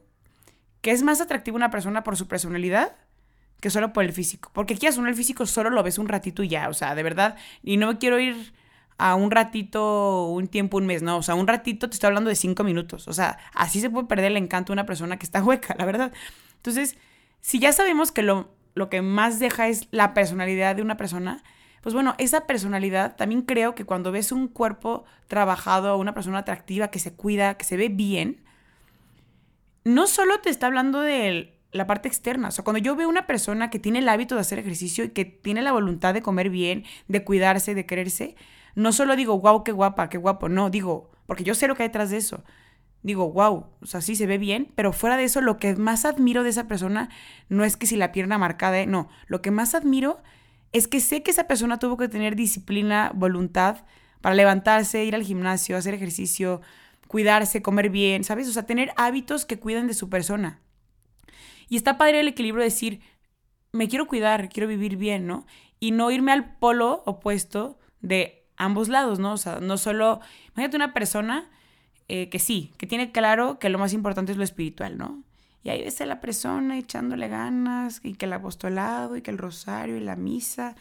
que 0.80 0.90
es 0.90 1.02
más 1.02 1.20
atractivo 1.20 1.56
una 1.56 1.70
persona 1.70 2.02
por 2.02 2.16
su 2.16 2.28
personalidad 2.28 2.96
que 3.60 3.70
solo 3.70 3.92
por 3.92 4.04
el 4.04 4.12
físico. 4.12 4.50
Porque 4.52 4.74
aquí 4.74 4.86
uno 4.96 5.08
el 5.08 5.14
físico 5.14 5.46
solo 5.46 5.70
lo 5.70 5.82
ves 5.82 5.98
un 5.98 6.08
ratito 6.08 6.42
y 6.42 6.48
ya, 6.48 6.68
o 6.68 6.74
sea, 6.74 6.94
de 6.94 7.02
verdad, 7.02 7.36
y 7.62 7.76
no 7.76 7.88
me 7.88 7.98
quiero 7.98 8.18
ir 8.18 8.54
a 8.98 9.14
un 9.14 9.30
ratito, 9.30 10.26
un 10.28 10.48
tiempo, 10.48 10.78
un 10.78 10.86
mes, 10.86 11.02
no, 11.02 11.18
o 11.18 11.22
sea, 11.22 11.34
un 11.34 11.46
ratito 11.46 11.88
te 11.88 11.94
estoy 11.94 12.08
hablando 12.08 12.30
de 12.30 12.36
cinco 12.36 12.64
minutos, 12.64 13.08
o 13.08 13.12
sea, 13.12 13.38
así 13.52 13.80
se 13.80 13.90
puede 13.90 14.06
perder 14.06 14.32
el 14.32 14.38
encanto 14.38 14.72
de 14.72 14.74
una 14.74 14.86
persona 14.86 15.18
que 15.18 15.26
está 15.26 15.42
hueca, 15.42 15.74
la 15.78 15.84
verdad. 15.84 16.12
Entonces, 16.56 16.96
si 17.40 17.58
ya 17.58 17.72
sabemos 17.72 18.12
que 18.12 18.22
lo, 18.22 18.50
lo 18.76 18.90
que 18.90 19.02
más 19.02 19.40
deja 19.40 19.68
es 19.68 19.88
la 19.90 20.14
personalidad 20.14 20.76
de 20.76 20.82
una 20.82 20.98
persona, 20.98 21.42
pues 21.80 21.94
bueno, 21.94 22.14
esa 22.18 22.46
personalidad 22.46 23.16
también 23.16 23.42
creo 23.42 23.74
que 23.74 23.84
cuando 23.86 24.12
ves 24.12 24.32
un 24.32 24.48
cuerpo 24.48 25.04
trabajado, 25.28 25.96
una 25.96 26.14
persona 26.14 26.38
atractiva 26.38 26.88
que 26.88 26.98
se 26.98 27.14
cuida, 27.14 27.56
que 27.56 27.64
se 27.64 27.78
ve 27.78 27.88
bien, 27.88 28.44
no 29.84 30.06
solo 30.06 30.40
te 30.40 30.50
está 30.50 30.66
hablando 30.66 31.00
de 31.00 31.58
la 31.72 31.86
parte 31.86 32.08
externa. 32.08 32.48
O 32.48 32.50
sea, 32.50 32.64
cuando 32.64 32.78
yo 32.78 32.96
veo 32.96 33.08
una 33.08 33.26
persona 33.26 33.70
que 33.70 33.78
tiene 33.78 34.00
el 34.00 34.08
hábito 34.10 34.34
de 34.34 34.42
hacer 34.42 34.58
ejercicio 34.58 35.04
y 35.04 35.10
que 35.10 35.24
tiene 35.24 35.62
la 35.62 35.72
voluntad 35.72 36.12
de 36.12 36.20
comer 36.22 36.50
bien, 36.50 36.84
de 37.08 37.24
cuidarse, 37.24 37.74
de 37.74 37.86
quererse, 37.86 38.36
no 38.74 38.92
solo 38.92 39.16
digo, 39.16 39.40
wow, 39.40 39.64
qué 39.64 39.72
guapa, 39.72 40.10
qué 40.10 40.18
guapo, 40.18 40.50
no, 40.50 40.68
digo, 40.68 41.10
porque 41.24 41.44
yo 41.44 41.54
sé 41.54 41.66
lo 41.66 41.76
que 41.76 41.84
hay 41.84 41.88
detrás 41.88 42.10
de 42.10 42.18
eso. 42.18 42.44
Digo, 43.02 43.32
wow, 43.32 43.66
o 43.80 43.86
sea, 43.86 44.00
sí 44.00 44.16
se 44.16 44.26
ve 44.26 44.38
bien, 44.38 44.72
pero 44.74 44.92
fuera 44.92 45.16
de 45.16 45.24
eso, 45.24 45.40
lo 45.40 45.58
que 45.58 45.76
más 45.76 46.04
admiro 46.04 46.42
de 46.42 46.50
esa 46.50 46.66
persona 46.66 47.08
no 47.48 47.64
es 47.64 47.76
que 47.76 47.86
si 47.86 47.96
la 47.96 48.10
pierna 48.10 48.38
marcada, 48.38 48.84
no, 48.86 49.08
lo 49.28 49.42
que 49.42 49.50
más 49.50 49.74
admiro 49.74 50.18
es 50.72 50.88
que 50.88 51.00
sé 51.00 51.22
que 51.22 51.30
esa 51.30 51.46
persona 51.46 51.78
tuvo 51.78 51.96
que 51.96 52.08
tener 52.08 52.34
disciplina, 52.36 53.12
voluntad 53.14 53.84
para 54.20 54.34
levantarse, 54.34 55.04
ir 55.04 55.14
al 55.14 55.22
gimnasio, 55.22 55.76
hacer 55.76 55.94
ejercicio, 55.94 56.60
cuidarse, 57.06 57.62
comer 57.62 57.90
bien, 57.90 58.24
¿sabes? 58.24 58.48
O 58.48 58.52
sea, 58.52 58.64
tener 58.64 58.92
hábitos 58.96 59.44
que 59.44 59.58
cuiden 59.58 59.86
de 59.86 59.94
su 59.94 60.10
persona. 60.10 60.60
Y 61.68 61.76
está 61.76 61.98
padre 61.98 62.20
el 62.20 62.28
equilibrio 62.28 62.62
de 62.62 62.70
decir, 62.70 63.00
me 63.72 63.88
quiero 63.88 64.06
cuidar, 64.06 64.48
quiero 64.48 64.68
vivir 64.68 64.96
bien, 64.96 65.26
¿no? 65.26 65.46
Y 65.78 65.92
no 65.92 66.10
irme 66.10 66.32
al 66.32 66.56
polo 66.58 67.02
opuesto 67.06 67.78
de 68.00 68.48
ambos 68.56 68.88
lados, 68.88 69.18
¿no? 69.18 69.32
O 69.32 69.36
sea, 69.36 69.60
no 69.60 69.78
solo, 69.78 70.20
imagínate 70.48 70.76
una 70.76 70.94
persona 70.94 71.50
eh, 72.08 72.28
que 72.28 72.38
sí, 72.38 72.72
que 72.78 72.86
tiene 72.86 73.12
claro 73.12 73.58
que 73.58 73.68
lo 73.68 73.78
más 73.78 73.92
importante 73.92 74.32
es 74.32 74.38
lo 74.38 74.44
espiritual, 74.44 74.98
¿no? 74.98 75.22
Y 75.62 75.70
ahí 75.70 75.82
ves 75.82 76.00
a 76.00 76.06
la 76.06 76.20
persona 76.20 76.78
echándole 76.78 77.28
ganas, 77.28 78.00
y 78.04 78.14
que 78.14 78.26
el 78.26 78.32
apostolado, 78.32 79.16
y 79.16 79.22
que 79.22 79.30
el 79.30 79.38
rosario, 79.38 79.96
y 79.96 80.00
la 80.00 80.16
misa, 80.16 80.76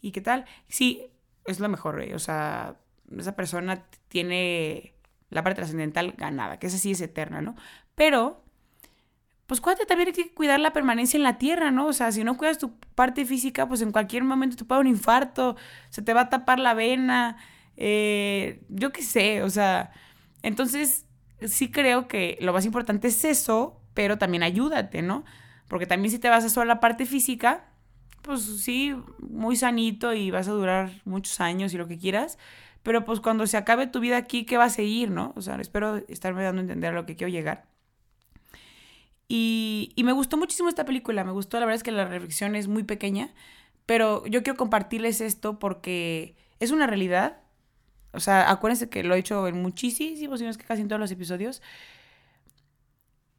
y 0.00 0.10
qué 0.10 0.20
tal. 0.20 0.44
Sí, 0.68 1.06
es 1.44 1.60
lo 1.60 1.68
mejor, 1.68 2.00
o 2.14 2.18
sea, 2.18 2.76
esa 3.16 3.36
persona 3.36 3.84
tiene 4.08 4.94
la 5.30 5.42
parte 5.42 5.56
trascendental 5.56 6.12
ganada, 6.16 6.58
que 6.58 6.66
esa 6.66 6.78
sí 6.78 6.92
es 6.92 7.00
eterna, 7.00 7.42
¿no? 7.42 7.54
Pero 7.94 8.44
pues 9.46 9.60
cuídate 9.60 9.84
también 9.84 10.08
hay 10.08 10.14
que 10.14 10.32
cuidar 10.32 10.58
la 10.60 10.72
permanencia 10.72 11.16
en 11.18 11.22
la 11.22 11.38
tierra, 11.38 11.70
¿no? 11.70 11.86
O 11.86 11.92
sea, 11.92 12.12
si 12.12 12.24
no 12.24 12.36
cuidas 12.36 12.58
tu 12.58 12.78
parte 12.94 13.26
física, 13.26 13.68
pues 13.68 13.82
en 13.82 13.92
cualquier 13.92 14.24
momento 14.24 14.56
te 14.56 14.64
puede 14.64 14.80
un 14.80 14.86
infarto, 14.86 15.56
se 15.90 16.02
te 16.02 16.14
va 16.14 16.22
a 16.22 16.30
tapar 16.30 16.58
la 16.58 16.72
vena, 16.74 17.36
eh, 17.76 18.62
yo 18.68 18.90
qué 18.92 19.02
sé, 19.02 19.42
o 19.42 19.50
sea, 19.50 19.92
entonces 20.44 21.06
sí 21.40 21.70
creo 21.70 22.06
que 22.06 22.38
lo 22.40 22.52
más 22.52 22.64
importante 22.64 23.08
es 23.08 23.24
eso, 23.24 23.80
pero 23.94 24.18
también 24.18 24.42
ayúdate, 24.42 25.02
¿no? 25.02 25.24
Porque 25.68 25.86
también 25.86 26.12
si 26.12 26.18
te 26.18 26.28
vas 26.28 26.44
a 26.44 26.48
solo 26.48 26.66
la 26.66 26.80
parte 26.80 27.06
física, 27.06 27.64
pues 28.22 28.42
sí, 28.42 28.94
muy 29.18 29.56
sanito 29.56 30.12
y 30.12 30.30
vas 30.30 30.46
a 30.48 30.52
durar 30.52 30.90
muchos 31.04 31.40
años 31.40 31.74
y 31.74 31.78
lo 31.78 31.88
que 31.88 31.98
quieras, 31.98 32.38
pero 32.82 33.04
pues 33.04 33.20
cuando 33.20 33.46
se 33.46 33.56
acabe 33.56 33.86
tu 33.86 34.00
vida 34.00 34.18
aquí, 34.18 34.44
¿qué 34.44 34.58
va 34.58 34.64
a 34.64 34.70
seguir, 34.70 35.10
no? 35.10 35.32
O 35.36 35.42
sea, 35.42 35.56
espero 35.56 35.96
estarme 36.08 36.44
dando 36.44 36.60
a 36.60 36.64
entender 36.64 36.92
a 36.92 36.94
lo 36.94 37.06
que 37.06 37.16
quiero 37.16 37.32
llegar. 37.32 37.66
Y, 39.28 39.94
me 40.04 40.12
gustó 40.12 40.36
muchísimo 40.36 40.68
esta 40.68 40.84
película, 40.84 41.24
me 41.24 41.32
gustó, 41.32 41.58
la 41.58 41.66
verdad 41.66 41.76
es 41.76 41.82
que 41.82 41.92
la 41.92 42.04
reflexión 42.04 42.54
es 42.54 42.68
muy 42.68 42.84
pequeña, 42.84 43.34
pero 43.86 44.26
yo 44.26 44.42
quiero 44.42 44.58
compartirles 44.58 45.20
esto 45.20 45.58
porque 45.58 46.36
es 46.60 46.70
una 46.70 46.86
realidad. 46.86 47.38
O 48.14 48.20
sea, 48.20 48.50
acuérdense 48.50 48.88
que 48.88 49.02
lo 49.02 49.14
he 49.14 49.18
hecho 49.18 49.46
en 49.48 49.60
muchísimos, 49.60 50.38
sino 50.38 50.50
es 50.50 50.58
que 50.58 50.64
casi 50.64 50.82
en 50.82 50.88
todos 50.88 51.00
los 51.00 51.10
episodios. 51.10 51.62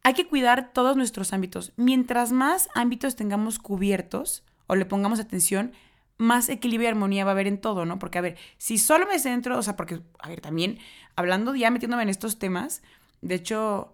Hay 0.03 0.13
que 0.13 0.27
cuidar 0.27 0.71
todos 0.73 0.97
nuestros 0.97 1.33
ámbitos. 1.33 1.73
Mientras 1.77 2.31
más 2.31 2.69
ámbitos 2.75 3.15
tengamos 3.15 3.57
cubiertos 3.57 4.43
o 4.67 4.75
le 4.75 4.85
pongamos 4.85 5.19
atención, 5.19 5.73
más 6.17 6.49
equilibrio 6.49 6.87
y 6.87 6.91
armonía 6.91 7.25
va 7.25 7.31
a 7.31 7.33
haber 7.33 7.47
en 7.47 7.59
todo, 7.59 7.85
¿no? 7.85 7.99
Porque, 7.99 8.17
a 8.17 8.21
ver, 8.21 8.37
si 8.57 8.77
solo 8.77 9.07
me 9.07 9.19
centro, 9.19 9.57
o 9.57 9.61
sea, 9.61 9.75
porque, 9.75 10.01
a 10.19 10.29
ver, 10.29 10.41
también, 10.41 10.77
hablando 11.15 11.55
ya 11.55 11.71
metiéndome 11.71 12.03
en 12.03 12.09
estos 12.09 12.39
temas, 12.39 12.83
de 13.21 13.35
hecho, 13.35 13.93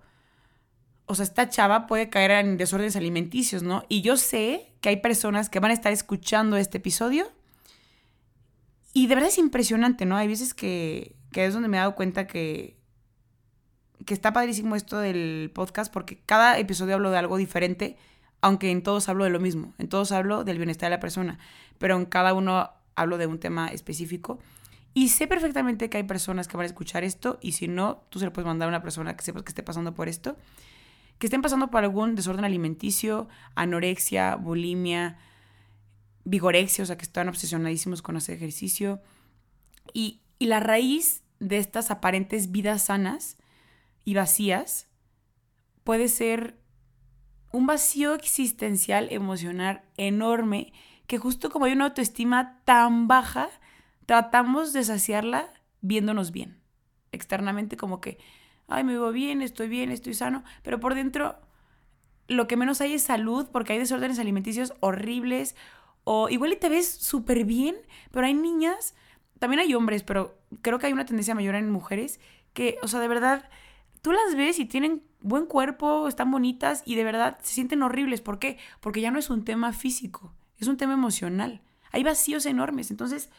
o 1.06 1.16
sea, 1.16 1.24
esta 1.24 1.50
chava 1.50 1.88
puede 1.88 2.10
caer 2.10 2.32
en 2.32 2.58
desórdenes 2.58 2.96
alimenticios, 2.96 3.64
¿no? 3.64 3.84
Y 3.90 4.02
yo 4.02 4.18
sé 4.18 4.74
que 4.82 4.90
hay 4.90 4.98
personas 4.98 5.50
que 5.50 5.60
van 5.60 5.72
a 5.72 5.74
estar 5.74 5.92
escuchando 5.92 6.58
este 6.58 6.78
episodio 6.78 7.32
y 8.94 9.08
de 9.08 9.16
verdad 9.16 9.30
es 9.30 9.38
impresionante, 9.38 10.06
¿no? 10.06 10.16
Hay 10.18 10.28
veces 10.28 10.54
que, 10.54 11.16
que 11.32 11.46
es 11.46 11.54
donde 11.54 11.70
me 11.70 11.78
he 11.78 11.80
dado 11.80 11.96
cuenta 11.96 12.28
que, 12.28 12.78
que 14.06 14.14
está 14.14 14.34
padrísimo 14.34 14.76
esto 14.76 14.98
del 14.98 15.52
podcast 15.54 15.92
porque 15.92 16.20
cada 16.26 16.58
episodio 16.60 16.96
hablo 16.96 17.12
de 17.12 17.18
algo 17.18 17.38
diferente, 17.38 17.98
aunque 18.42 18.72
en 18.72 18.84
todos 18.84 19.10
hablo 19.10 19.24
de 19.24 19.30
lo 19.30 19.40
mismo, 19.40 19.74
en 19.78 19.88
todos 19.88 20.12
hablo 20.12 20.44
del 20.44 20.58
bienestar 20.58 20.88
de 20.88 20.96
la 20.96 21.00
persona, 21.00 21.40
pero 21.78 21.96
en 21.96 22.06
cada 22.06 22.34
uno 22.34 22.70
hablo 22.96 23.18
de 23.18 23.28
un 23.28 23.40
tema 23.40 23.68
específico. 23.68 24.40
Y 24.94 25.08
sé 25.10 25.26
perfectamente 25.26 25.90
que 25.90 25.98
hay 25.98 26.04
personas 26.04 26.50
que 26.50 26.58
van 26.58 26.66
a 26.66 26.68
escuchar 26.68 27.06
esto 27.06 27.40
y 27.42 27.54
si 27.54 27.70
no, 27.70 28.04
tú 28.10 28.20
se 28.20 28.26
lo 28.26 28.34
puedes 28.34 28.46
mandar 28.46 28.68
a 28.68 28.70
una 28.70 28.82
persona 28.82 29.16
que 29.16 29.24
sepas 29.24 29.44
que 29.44 29.50
esté 29.50 29.64
pasando 29.64 29.94
por 29.94 30.10
esto 30.10 30.36
que 31.22 31.28
estén 31.28 31.44
pasando 31.44 31.70
por 31.70 31.84
algún 31.84 32.16
desorden 32.16 32.46
alimenticio, 32.46 33.30
anorexia, 33.54 34.36
bulimia, 34.36 35.20
vigorexia, 36.24 36.84
o 36.84 36.86
sea, 36.86 36.98
que 36.98 37.06
están 37.06 37.30
obsesionadísimos 37.30 38.02
con 38.02 38.18
hacer 38.18 38.36
ejercicio. 38.36 39.02
Y, 39.94 40.22
y 40.40 40.48
la 40.48 40.60
raíz 40.60 41.24
de 41.40 41.58
estas 41.58 41.92
aparentes 41.92 42.52
vidas 42.52 42.84
sanas 42.84 43.38
y 44.06 44.14
vacías 44.14 44.88
puede 45.84 46.08
ser 46.08 46.58
un 47.52 47.66
vacío 47.66 48.14
existencial 48.14 49.08
emocional 49.12 49.84
enorme 49.98 50.74
que 51.08 51.18
justo 51.18 51.50
como 51.50 51.66
hay 51.66 51.74
una 51.74 51.86
autoestima 51.86 52.62
tan 52.64 53.08
baja, 53.08 53.50
tratamos 54.06 54.72
de 54.72 54.84
saciarla 54.84 55.52
viéndonos 55.82 56.32
bien. 56.32 56.62
Externamente 57.12 57.76
como 57.76 58.00
que 58.00 58.20
ay, 58.72 58.84
me 58.84 58.94
vivo 58.94 59.12
bien, 59.12 59.42
estoy 59.42 59.68
bien, 59.68 59.92
estoy 59.92 60.14
sano, 60.14 60.44
pero 60.64 60.80
por 60.80 60.96
dentro 60.96 61.36
lo 62.28 62.48
que 62.48 62.56
menos 62.56 62.80
hay 62.80 62.94
es 62.94 63.04
salud 63.04 63.50
porque 63.52 63.74
hay 63.74 63.80
desórdenes 63.80 64.18
alimenticios 64.18 64.74
horribles 64.80 65.56
o 66.04 66.30
igual 66.30 66.54
y 66.54 66.56
te 66.56 66.70
ves 66.70 66.90
súper 66.90 67.46
bien, 67.46 67.76
pero 68.12 68.26
hay 68.26 68.34
niñas, 68.34 68.96
también 69.40 69.60
hay 69.60 69.74
hombres, 69.74 70.04
pero 70.04 70.38
creo 70.62 70.80
que 70.80 70.88
hay 70.88 70.94
una 70.94 71.06
tendencia 71.06 71.36
mayor 71.36 71.56
en 71.56 71.70
mujeres 71.70 72.20
que, 72.54 72.78
o 72.82 72.88
sea, 72.88 73.00
de 73.00 73.08
verdad, 73.08 73.50
tú 74.02 74.12
las 74.12 74.36
ves 74.36 74.60
y 74.60 74.66
tienen 74.66 75.04
buen 75.22 75.46
cuerpo, 75.46 76.08
están 76.08 76.32
bonitas 76.32 76.84
y 76.86 76.96
de 76.96 77.04
verdad 77.04 77.38
se 77.42 77.54
sienten 77.54 77.84
horribles. 77.84 78.22
¿Por 78.22 78.40
qué? 78.40 78.58
Porque 78.80 79.02
ya 79.02 79.12
no 79.12 79.20
es 79.20 79.30
un 79.30 79.46
tema 79.46 79.74
físico, 79.74 80.34
es 80.60 80.68
un 80.68 80.78
tema 80.78 80.94
emocional. 80.94 81.62
Hay 81.92 82.04
vacíos 82.04 82.46
enormes. 82.46 82.92
Entonces, 82.92 83.30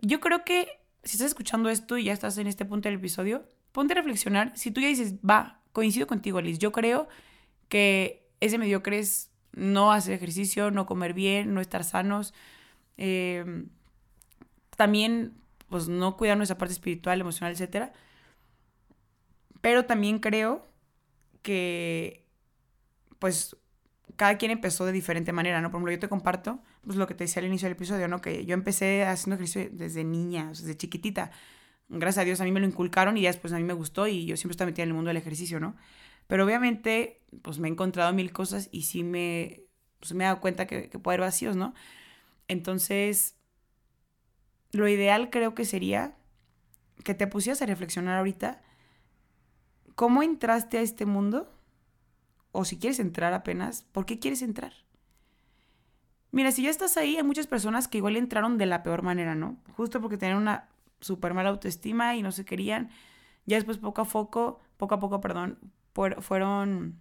yo 0.00 0.20
creo 0.20 0.44
que 0.44 0.68
si 1.02 1.12
estás 1.16 1.28
escuchando 1.28 1.68
esto 1.68 1.98
y 1.98 2.04
ya 2.04 2.12
estás 2.12 2.38
en 2.38 2.46
este 2.46 2.64
punto 2.64 2.88
del 2.88 2.98
episodio, 2.98 3.46
ponte 3.72 3.92
a 3.92 3.96
reflexionar. 3.96 4.56
Si 4.56 4.70
tú 4.70 4.80
ya 4.80 4.88
dices, 4.88 5.16
va, 5.16 5.60
coincido 5.72 6.06
contigo, 6.06 6.38
Alice, 6.38 6.58
yo 6.58 6.72
creo 6.72 7.08
que 7.68 8.26
ese 8.40 8.58
mediocre 8.58 8.98
es 8.98 9.30
no 9.56 9.92
hacer 9.92 10.14
ejercicio, 10.14 10.70
no 10.70 10.86
comer 10.86 11.14
bien, 11.14 11.54
no 11.54 11.60
estar 11.60 11.84
sanos. 11.84 12.34
Em, 12.96 13.68
también, 14.76 15.34
pues, 15.68 15.88
no 15.88 16.16
cuidar 16.16 16.36
nuestra 16.36 16.58
parte 16.58 16.72
espiritual, 16.74 17.20
emocional, 17.20 17.54
etc. 17.58 17.92
Pero 19.60 19.84
también 19.86 20.18
creo 20.18 20.66
que, 21.42 22.26
pues, 23.18 23.56
cada 24.16 24.38
quien 24.38 24.50
empezó 24.50 24.86
de 24.86 24.92
diferente 24.92 25.32
manera, 25.32 25.60
¿no? 25.60 25.70
Por 25.70 25.78
ejemplo, 25.78 25.92
yo 25.92 25.98
te 25.98 26.08
comparto, 26.08 26.60
pues, 26.84 26.96
lo 26.96 27.06
que 27.06 27.14
te 27.14 27.24
decía 27.24 27.40
al 27.40 27.48
inicio 27.48 27.66
del 27.66 27.76
episodio, 27.76 28.08
¿no? 28.08 28.20
Que 28.20 28.44
yo 28.46 28.54
empecé 28.54 29.04
haciendo 29.04 29.36
ejercicio 29.36 29.70
desde 29.72 30.04
niña, 30.04 30.48
desde 30.50 30.76
chiquitita 30.76 31.30
gracias 31.88 32.22
a 32.22 32.24
Dios 32.24 32.40
a 32.40 32.44
mí 32.44 32.52
me 32.52 32.60
lo 32.60 32.66
inculcaron 32.66 33.16
y 33.16 33.22
ya 33.22 33.28
después 33.30 33.52
a 33.52 33.56
mí 33.56 33.64
me 33.64 33.72
gustó 33.72 34.06
y 34.06 34.26
yo 34.26 34.36
siempre 34.36 34.52
estaba 34.52 34.70
metida 34.70 34.84
en 34.84 34.90
el 34.90 34.94
mundo 34.94 35.08
del 35.08 35.16
ejercicio, 35.16 35.60
¿no? 35.60 35.76
Pero 36.26 36.44
obviamente, 36.44 37.22
pues 37.42 37.58
me 37.58 37.68
he 37.68 37.70
encontrado 37.70 38.12
mil 38.12 38.32
cosas 38.32 38.68
y 38.72 38.82
sí 38.82 39.04
me, 39.04 39.62
pues, 40.00 40.14
me 40.14 40.24
he 40.24 40.26
dado 40.26 40.40
cuenta 40.40 40.66
que, 40.66 40.88
que 40.88 40.98
puede 40.98 41.16
haber 41.16 41.28
vacíos, 41.28 41.56
¿no? 41.56 41.74
Entonces, 42.48 43.36
lo 44.72 44.88
ideal 44.88 45.30
creo 45.30 45.54
que 45.54 45.64
sería 45.64 46.16
que 47.02 47.14
te 47.14 47.26
pusieras 47.26 47.62
a 47.62 47.66
reflexionar 47.66 48.18
ahorita 48.18 48.62
cómo 49.94 50.22
entraste 50.22 50.78
a 50.78 50.80
este 50.80 51.06
mundo 51.06 51.50
o 52.52 52.64
si 52.64 52.78
quieres 52.78 53.00
entrar 53.00 53.32
apenas, 53.32 53.82
¿por 53.82 54.06
qué 54.06 54.18
quieres 54.18 54.42
entrar? 54.42 54.72
Mira, 56.30 56.50
si 56.50 56.62
ya 56.62 56.70
estás 56.70 56.96
ahí, 56.96 57.16
hay 57.16 57.22
muchas 57.22 57.46
personas 57.46 57.88
que 57.88 57.98
igual 57.98 58.16
entraron 58.16 58.58
de 58.58 58.66
la 58.66 58.82
peor 58.82 59.02
manera, 59.02 59.34
¿no? 59.34 59.56
Justo 59.76 60.00
porque 60.00 60.16
tenían 60.16 60.38
una 60.38 60.68
súper 61.00 61.34
mala 61.34 61.50
autoestima 61.50 62.16
y 62.16 62.22
no 62.22 62.32
se 62.32 62.44
querían. 62.44 62.90
Ya 63.46 63.56
después 63.56 63.78
poco 63.78 64.02
a 64.02 64.04
poco, 64.04 64.60
poco 64.76 64.94
a 64.94 65.00
poco, 65.00 65.20
perdón, 65.20 65.58
fueron 66.20 67.00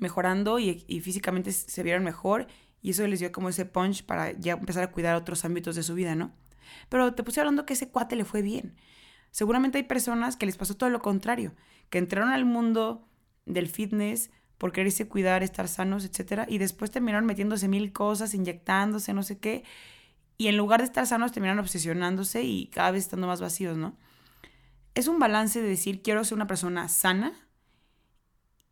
mejorando 0.00 0.58
y, 0.58 1.00
físicamente 1.00 1.52
se 1.52 1.82
vieron 1.82 2.04
mejor 2.04 2.46
y 2.82 2.90
eso 2.90 3.06
les 3.06 3.20
dio 3.20 3.32
como 3.32 3.48
ese 3.48 3.64
punch 3.64 4.04
para 4.04 4.32
ya 4.32 4.54
empezar 4.54 4.84
a 4.84 4.92
cuidar 4.92 5.16
otros 5.16 5.44
ámbitos 5.44 5.76
de 5.76 5.82
su 5.82 5.94
vida, 5.94 6.14
¿no? 6.14 6.32
Pero 6.88 7.14
te 7.14 7.22
puse 7.22 7.40
hablando 7.40 7.66
que 7.66 7.74
ese 7.74 7.88
cuate 7.88 8.16
le 8.16 8.24
fue 8.24 8.42
bien. 8.42 8.76
Seguramente 9.30 9.78
hay 9.78 9.84
personas 9.84 10.36
que 10.36 10.46
les 10.46 10.56
pasó 10.56 10.76
todo 10.76 10.90
lo 10.90 11.00
contrario, 11.00 11.54
que 11.90 11.98
entraron 11.98 12.30
al 12.30 12.44
mundo 12.44 13.08
del 13.44 13.68
fitness 13.68 14.30
por 14.58 14.72
quererse 14.72 15.08
cuidar, 15.08 15.42
estar 15.42 15.68
sanos, 15.68 16.04
etcétera, 16.04 16.46
y 16.48 16.58
después 16.58 16.90
terminaron 16.90 17.26
metiéndose 17.26 17.68
mil 17.68 17.92
cosas, 17.92 18.34
inyectándose, 18.34 19.12
no 19.12 19.22
sé 19.22 19.38
qué, 19.38 19.64
y 20.38 20.48
en 20.48 20.56
lugar 20.56 20.80
de 20.80 20.86
estar 20.86 21.06
sanos 21.06 21.32
terminaron 21.32 21.58
obsesionándose 21.60 22.42
y 22.42 22.68
cada 22.68 22.90
vez 22.90 23.04
estando 23.04 23.26
más 23.26 23.40
vacíos, 23.40 23.76
¿no? 23.76 23.96
Es 24.94 25.08
un 25.08 25.18
balance 25.18 25.60
de 25.60 25.68
decir, 25.68 26.02
quiero 26.02 26.24
ser 26.24 26.36
una 26.36 26.46
persona 26.46 26.88
sana, 26.88 27.34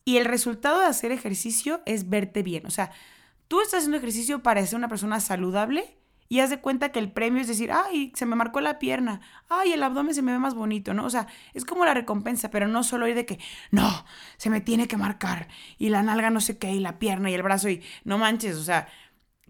y 0.05 0.17
el 0.17 0.25
resultado 0.25 0.81
de 0.81 0.87
hacer 0.87 1.13
ejercicio 1.13 1.83
es 1.87 2.09
verte 2.09 2.43
bien. 2.43 2.67
O 2.67 2.71
sea, 2.71 2.93
tú 3.49 3.61
estás 3.61 3.79
haciendo 3.79 3.99
ejercicio 3.99 4.43
para 4.43 4.65
ser 4.67 4.77
una 4.77 4.89
persona 4.89 5.21
saludable 5.21 5.99
y 6.29 6.41
haz 6.41 6.51
de 6.51 6.61
cuenta 6.61 6.91
que 6.91 6.99
el 6.99 7.13
premio 7.13 7.41
es 7.41 7.49
decir, 7.49 7.71
ay, 7.73 8.13
se 8.15 8.27
me 8.27 8.37
marcó 8.37 8.61
la 8.61 8.79
pierna, 8.79 9.21
ay, 9.49 9.73
el 9.73 9.83
abdomen 9.83 10.15
se 10.15 10.23
me 10.23 10.33
ve 10.33 10.39
más 10.39 10.55
bonito, 10.55 10.95
¿no? 10.95 11.05
O 11.05 11.11
sea, 11.11 11.27
es 11.53 11.65
como 11.65 11.85
la 11.85 11.95
recompensa, 11.95 12.51
pero 12.51 12.67
no 12.67 12.83
solo 12.83 13.07
ir 13.07 13.15
de 13.15 13.27
que, 13.27 13.39
no, 13.71 14.05
se 14.37 14.51
me 14.51 14.61
tiene 14.61 14.89
que 14.89 14.97
marcar, 14.97 15.49
y 15.79 15.91
la 15.91 16.03
nalga 16.03 16.31
no 16.31 16.41
sé 16.41 16.59
qué, 16.59 16.73
y 16.73 16.81
la 16.81 16.99
pierna 16.99 17.31
y 17.31 17.35
el 17.35 17.43
brazo, 17.43 17.69
y 17.69 17.83
no 18.05 18.17
manches, 18.17 18.57
o 18.57 18.65
sea, 18.65 18.89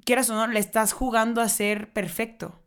quieras 0.04 0.28
o 0.30 0.34
no, 0.34 0.46
le 0.46 0.60
estás 0.60 0.92
jugando 0.92 1.40
a 1.40 1.48
ser 1.48 1.92
perfecto. 1.92 2.60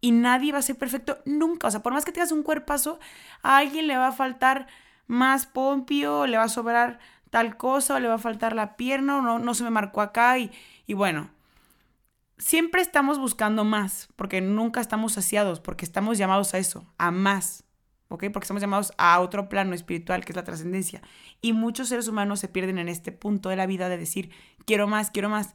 Y 0.00 0.12
nadie 0.12 0.52
va 0.52 0.58
a 0.58 0.62
ser 0.62 0.76
perfecto 0.76 1.18
nunca. 1.26 1.68
O 1.68 1.70
sea, 1.70 1.82
por 1.82 1.92
más 1.92 2.06
que 2.06 2.12
tengas 2.12 2.32
un 2.32 2.42
cuerpazo, 2.42 2.98
a 3.42 3.58
alguien 3.58 3.86
le 3.86 3.98
va 3.98 4.08
a 4.08 4.12
faltar 4.12 4.66
más 5.06 5.44
pompio, 5.44 6.26
le 6.26 6.38
va 6.38 6.44
a 6.44 6.48
sobrar 6.48 7.00
tal 7.30 7.56
cosa, 7.56 7.94
o 7.94 8.00
le 8.00 8.08
va 8.08 8.14
a 8.14 8.18
faltar 8.18 8.54
la 8.54 8.76
pierna, 8.76 9.18
o 9.18 9.22
no, 9.22 9.38
no 9.38 9.54
se 9.54 9.64
me 9.64 9.70
marcó 9.70 10.00
acá, 10.00 10.38
y, 10.38 10.50
y 10.86 10.94
bueno 10.94 11.30
siempre 12.40 12.80
estamos 12.80 13.18
buscando 13.18 13.64
más, 13.64 14.08
porque 14.16 14.40
nunca 14.40 14.80
estamos 14.80 15.12
saciados, 15.12 15.60
porque 15.60 15.84
estamos 15.84 16.18
llamados 16.18 16.54
a 16.54 16.58
eso, 16.58 16.86
a 16.98 17.10
más, 17.10 17.64
¿ok? 18.08 18.24
Porque 18.32 18.44
estamos 18.44 18.62
llamados 18.62 18.92
a 18.98 19.20
otro 19.20 19.48
plano 19.48 19.74
espiritual, 19.74 20.24
que 20.24 20.32
es 20.32 20.36
la 20.36 20.44
trascendencia. 20.44 21.02
Y 21.40 21.52
muchos 21.52 21.88
seres 21.88 22.08
humanos 22.08 22.40
se 22.40 22.48
pierden 22.48 22.78
en 22.78 22.88
este 22.88 23.12
punto 23.12 23.50
de 23.50 23.56
la 23.56 23.66
vida 23.66 23.88
de 23.88 23.98
decir, 23.98 24.30
quiero 24.64 24.88
más, 24.88 25.10
quiero 25.10 25.28
más. 25.28 25.54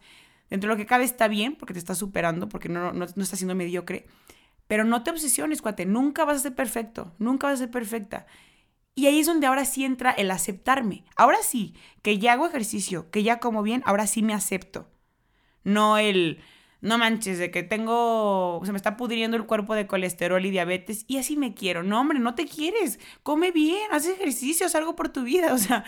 Dentro 0.49 0.69
de 0.69 0.75
lo 0.75 0.77
que 0.77 0.85
cabe 0.85 1.03
está 1.03 1.27
bien, 1.27 1.55
porque 1.55 1.73
te 1.73 1.79
estás 1.79 1.97
superando, 1.97 2.47
porque 2.47 2.69
no, 2.69 2.93
no, 2.93 3.05
no 3.13 3.23
estás 3.23 3.39
siendo 3.39 3.55
mediocre, 3.55 4.05
pero 4.67 4.83
no 4.83 5.03
te 5.03 5.11
obsesiones, 5.11 5.61
cuate, 5.61 5.85
nunca 5.85 6.23
vas 6.23 6.37
a 6.37 6.39
ser 6.41 6.55
perfecto, 6.55 7.13
nunca 7.17 7.47
vas 7.47 7.55
a 7.55 7.63
ser 7.63 7.71
perfecta. 7.71 8.27
Y 8.95 9.07
ahí 9.07 9.19
es 9.19 9.27
donde 9.27 9.45
ahora 9.45 9.65
sí 9.65 9.83
entra 9.83 10.11
el 10.11 10.31
aceptarme. 10.31 11.03
Ahora 11.17 11.39
sí, 11.43 11.75
que 12.01 12.17
ya 12.17 12.33
hago 12.33 12.47
ejercicio, 12.47 13.11
que 13.11 13.23
ya 13.23 13.39
como 13.39 13.61
bien, 13.61 13.83
ahora 13.85 14.07
sí 14.07 14.23
me 14.23 14.33
acepto. 14.33 14.89
No 15.65 15.97
el, 15.97 16.41
no 16.79 16.97
manches, 16.97 17.37
de 17.37 17.51
que 17.51 17.63
tengo, 17.63 18.61
se 18.63 18.71
me 18.71 18.77
está 18.77 18.95
pudriendo 18.95 19.35
el 19.35 19.45
cuerpo 19.45 19.75
de 19.75 19.87
colesterol 19.87 20.45
y 20.45 20.51
diabetes 20.51 21.03
y 21.07 21.17
así 21.17 21.35
me 21.35 21.53
quiero. 21.53 21.83
No, 21.83 21.99
hombre, 21.99 22.19
no 22.19 22.35
te 22.35 22.45
quieres. 22.45 22.99
Come 23.21 23.51
bien, 23.51 23.91
haz 23.91 24.05
ejercicio, 24.07 24.65
haz 24.65 24.75
algo 24.75 24.95
por 24.95 25.09
tu 25.09 25.23
vida. 25.23 25.53
O 25.53 25.57
sea, 25.57 25.83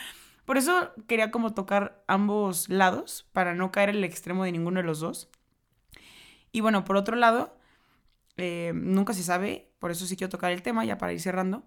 por 0.45 0.57
eso 0.57 0.91
quería 1.07 1.29
como 1.31 1.53
tocar 1.53 2.03
ambos 2.07 2.67
lados 2.69 3.27
para 3.31 3.53
no 3.53 3.71
caer 3.71 3.89
en 3.89 3.97
el 3.97 4.03
extremo 4.05 4.43
de 4.43 4.51
ninguno 4.51 4.79
de 4.81 4.87
los 4.87 4.99
dos. 4.99 5.29
Y 6.51 6.61
bueno, 6.61 6.83
por 6.83 6.95
otro 6.97 7.15
lado, 7.15 7.57
eh, 8.37 8.71
nunca 8.73 9.13
se 9.13 9.23
sabe, 9.23 9.69
por 9.79 9.91
eso 9.91 10.05
sí 10.05 10.15
quiero 10.17 10.29
tocar 10.29 10.51
el 10.51 10.61
tema 10.61 10.85
ya 10.85 10.97
para 10.97 11.13
ir 11.13 11.19
cerrando. 11.21 11.63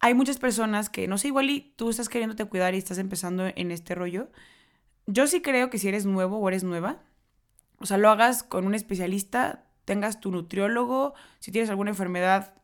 Hay 0.00 0.14
muchas 0.14 0.38
personas 0.38 0.90
que, 0.90 1.08
no 1.08 1.18
sé, 1.18 1.28
igual 1.28 1.50
y 1.50 1.72
tú 1.76 1.90
estás 1.90 2.08
queriéndote 2.08 2.44
cuidar 2.44 2.74
y 2.74 2.78
estás 2.78 2.98
empezando 2.98 3.46
en 3.46 3.70
este 3.70 3.94
rollo. 3.94 4.30
Yo 5.06 5.26
sí 5.26 5.40
creo 5.40 5.70
que 5.70 5.78
si 5.78 5.88
eres 5.88 6.06
nuevo 6.06 6.38
o 6.38 6.48
eres 6.48 6.64
nueva, 6.64 7.02
o 7.78 7.86
sea, 7.86 7.96
lo 7.98 8.10
hagas 8.10 8.42
con 8.42 8.66
un 8.66 8.74
especialista, 8.74 9.64
tengas 9.84 10.20
tu 10.20 10.30
nutriólogo, 10.30 11.14
si 11.40 11.50
tienes 11.50 11.70
alguna 11.70 11.90
enfermedad, 11.90 12.54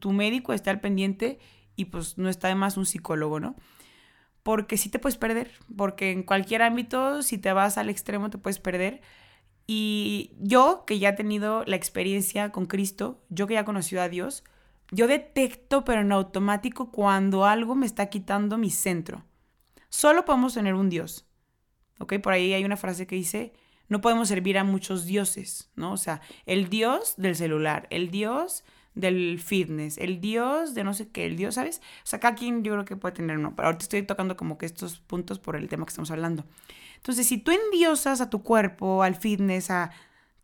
tu 0.00 0.12
médico 0.12 0.52
esté 0.52 0.70
al 0.70 0.80
pendiente 0.80 1.38
y 1.76 1.86
pues 1.86 2.18
no 2.18 2.28
está 2.28 2.48
de 2.48 2.54
más 2.54 2.76
un 2.76 2.86
psicólogo, 2.86 3.38
¿no? 3.38 3.56
Porque 4.42 4.76
sí 4.76 4.88
te 4.88 4.98
puedes 4.98 5.16
perder, 5.16 5.52
porque 5.76 6.10
en 6.10 6.22
cualquier 6.22 6.62
ámbito, 6.62 7.22
si 7.22 7.38
te 7.38 7.52
vas 7.52 7.78
al 7.78 7.90
extremo, 7.90 8.30
te 8.30 8.38
puedes 8.38 8.58
perder. 8.58 9.00
Y 9.66 10.32
yo, 10.38 10.84
que 10.86 10.98
ya 10.98 11.10
he 11.10 11.12
tenido 11.14 11.64
la 11.64 11.76
experiencia 11.76 12.52
con 12.52 12.66
Cristo, 12.66 13.24
yo 13.28 13.46
que 13.46 13.54
ya 13.54 13.60
he 13.60 13.64
conocido 13.64 14.02
a 14.02 14.08
Dios, 14.08 14.44
yo 14.90 15.06
detecto, 15.06 15.84
pero 15.84 16.00
en 16.00 16.12
automático, 16.12 16.90
cuando 16.90 17.44
algo 17.44 17.74
me 17.74 17.86
está 17.86 18.06
quitando 18.06 18.58
mi 18.58 18.70
centro. 18.70 19.24
Solo 19.88 20.24
podemos 20.24 20.54
tener 20.54 20.74
un 20.74 20.90
Dios. 20.90 21.26
¿Ok? 21.98 22.14
Por 22.22 22.32
ahí 22.32 22.52
hay 22.52 22.64
una 22.64 22.76
frase 22.76 23.06
que 23.06 23.16
dice, 23.16 23.52
no 23.88 24.00
podemos 24.00 24.28
servir 24.28 24.58
a 24.58 24.64
muchos 24.64 25.06
dioses, 25.06 25.70
¿no? 25.74 25.92
O 25.92 25.96
sea, 25.96 26.20
el 26.44 26.68
dios 26.68 27.14
del 27.16 27.36
celular, 27.36 27.86
el 27.90 28.10
dios 28.10 28.64
del 28.94 29.38
fitness, 29.38 29.98
el 29.98 30.20
dios 30.20 30.74
de 30.74 30.82
no 30.82 30.94
sé 30.94 31.08
qué, 31.08 31.26
el 31.26 31.36
dios, 31.36 31.54
¿sabes? 31.54 31.80
O 32.02 32.06
sea, 32.06 32.18
cada 32.18 32.34
quien 32.34 32.64
yo 32.64 32.72
creo 32.72 32.84
que 32.84 32.96
puede 32.96 33.14
tener 33.14 33.38
uno, 33.38 33.54
pero 33.54 33.68
ahorita 33.68 33.84
estoy 33.84 34.02
tocando 34.02 34.36
como 34.36 34.58
que 34.58 34.66
estos 34.66 35.00
puntos 35.00 35.38
por 35.38 35.56
el 35.56 35.68
tema 35.68 35.84
que 35.84 35.90
estamos 35.90 36.10
hablando. 36.10 36.44
Entonces, 36.96 37.26
si 37.26 37.38
tú 37.38 37.52
endiosas 37.52 38.20
a 38.20 38.30
tu 38.30 38.42
cuerpo, 38.42 39.02
al 39.02 39.14
fitness, 39.14 39.70
a 39.70 39.90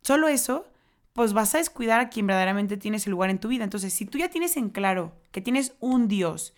solo 0.01 0.27
eso, 0.27 0.67
pues 1.13 1.33
vas 1.33 1.53
a 1.53 1.59
descuidar 1.59 1.99
a 1.99 2.09
quien 2.09 2.27
verdaderamente 2.27 2.75
tienes 2.77 3.05
el 3.05 3.11
lugar 3.11 3.29
en 3.29 3.39
tu 3.39 3.47
vida. 3.47 3.63
Entonces, 3.63 3.93
si 3.93 4.05
tú 4.05 4.17
ya 4.17 4.29
tienes 4.29 4.57
en 4.57 4.69
claro 4.69 5.13
que 5.31 5.41
tienes 5.41 5.75
un 5.79 6.07
dios 6.07 6.53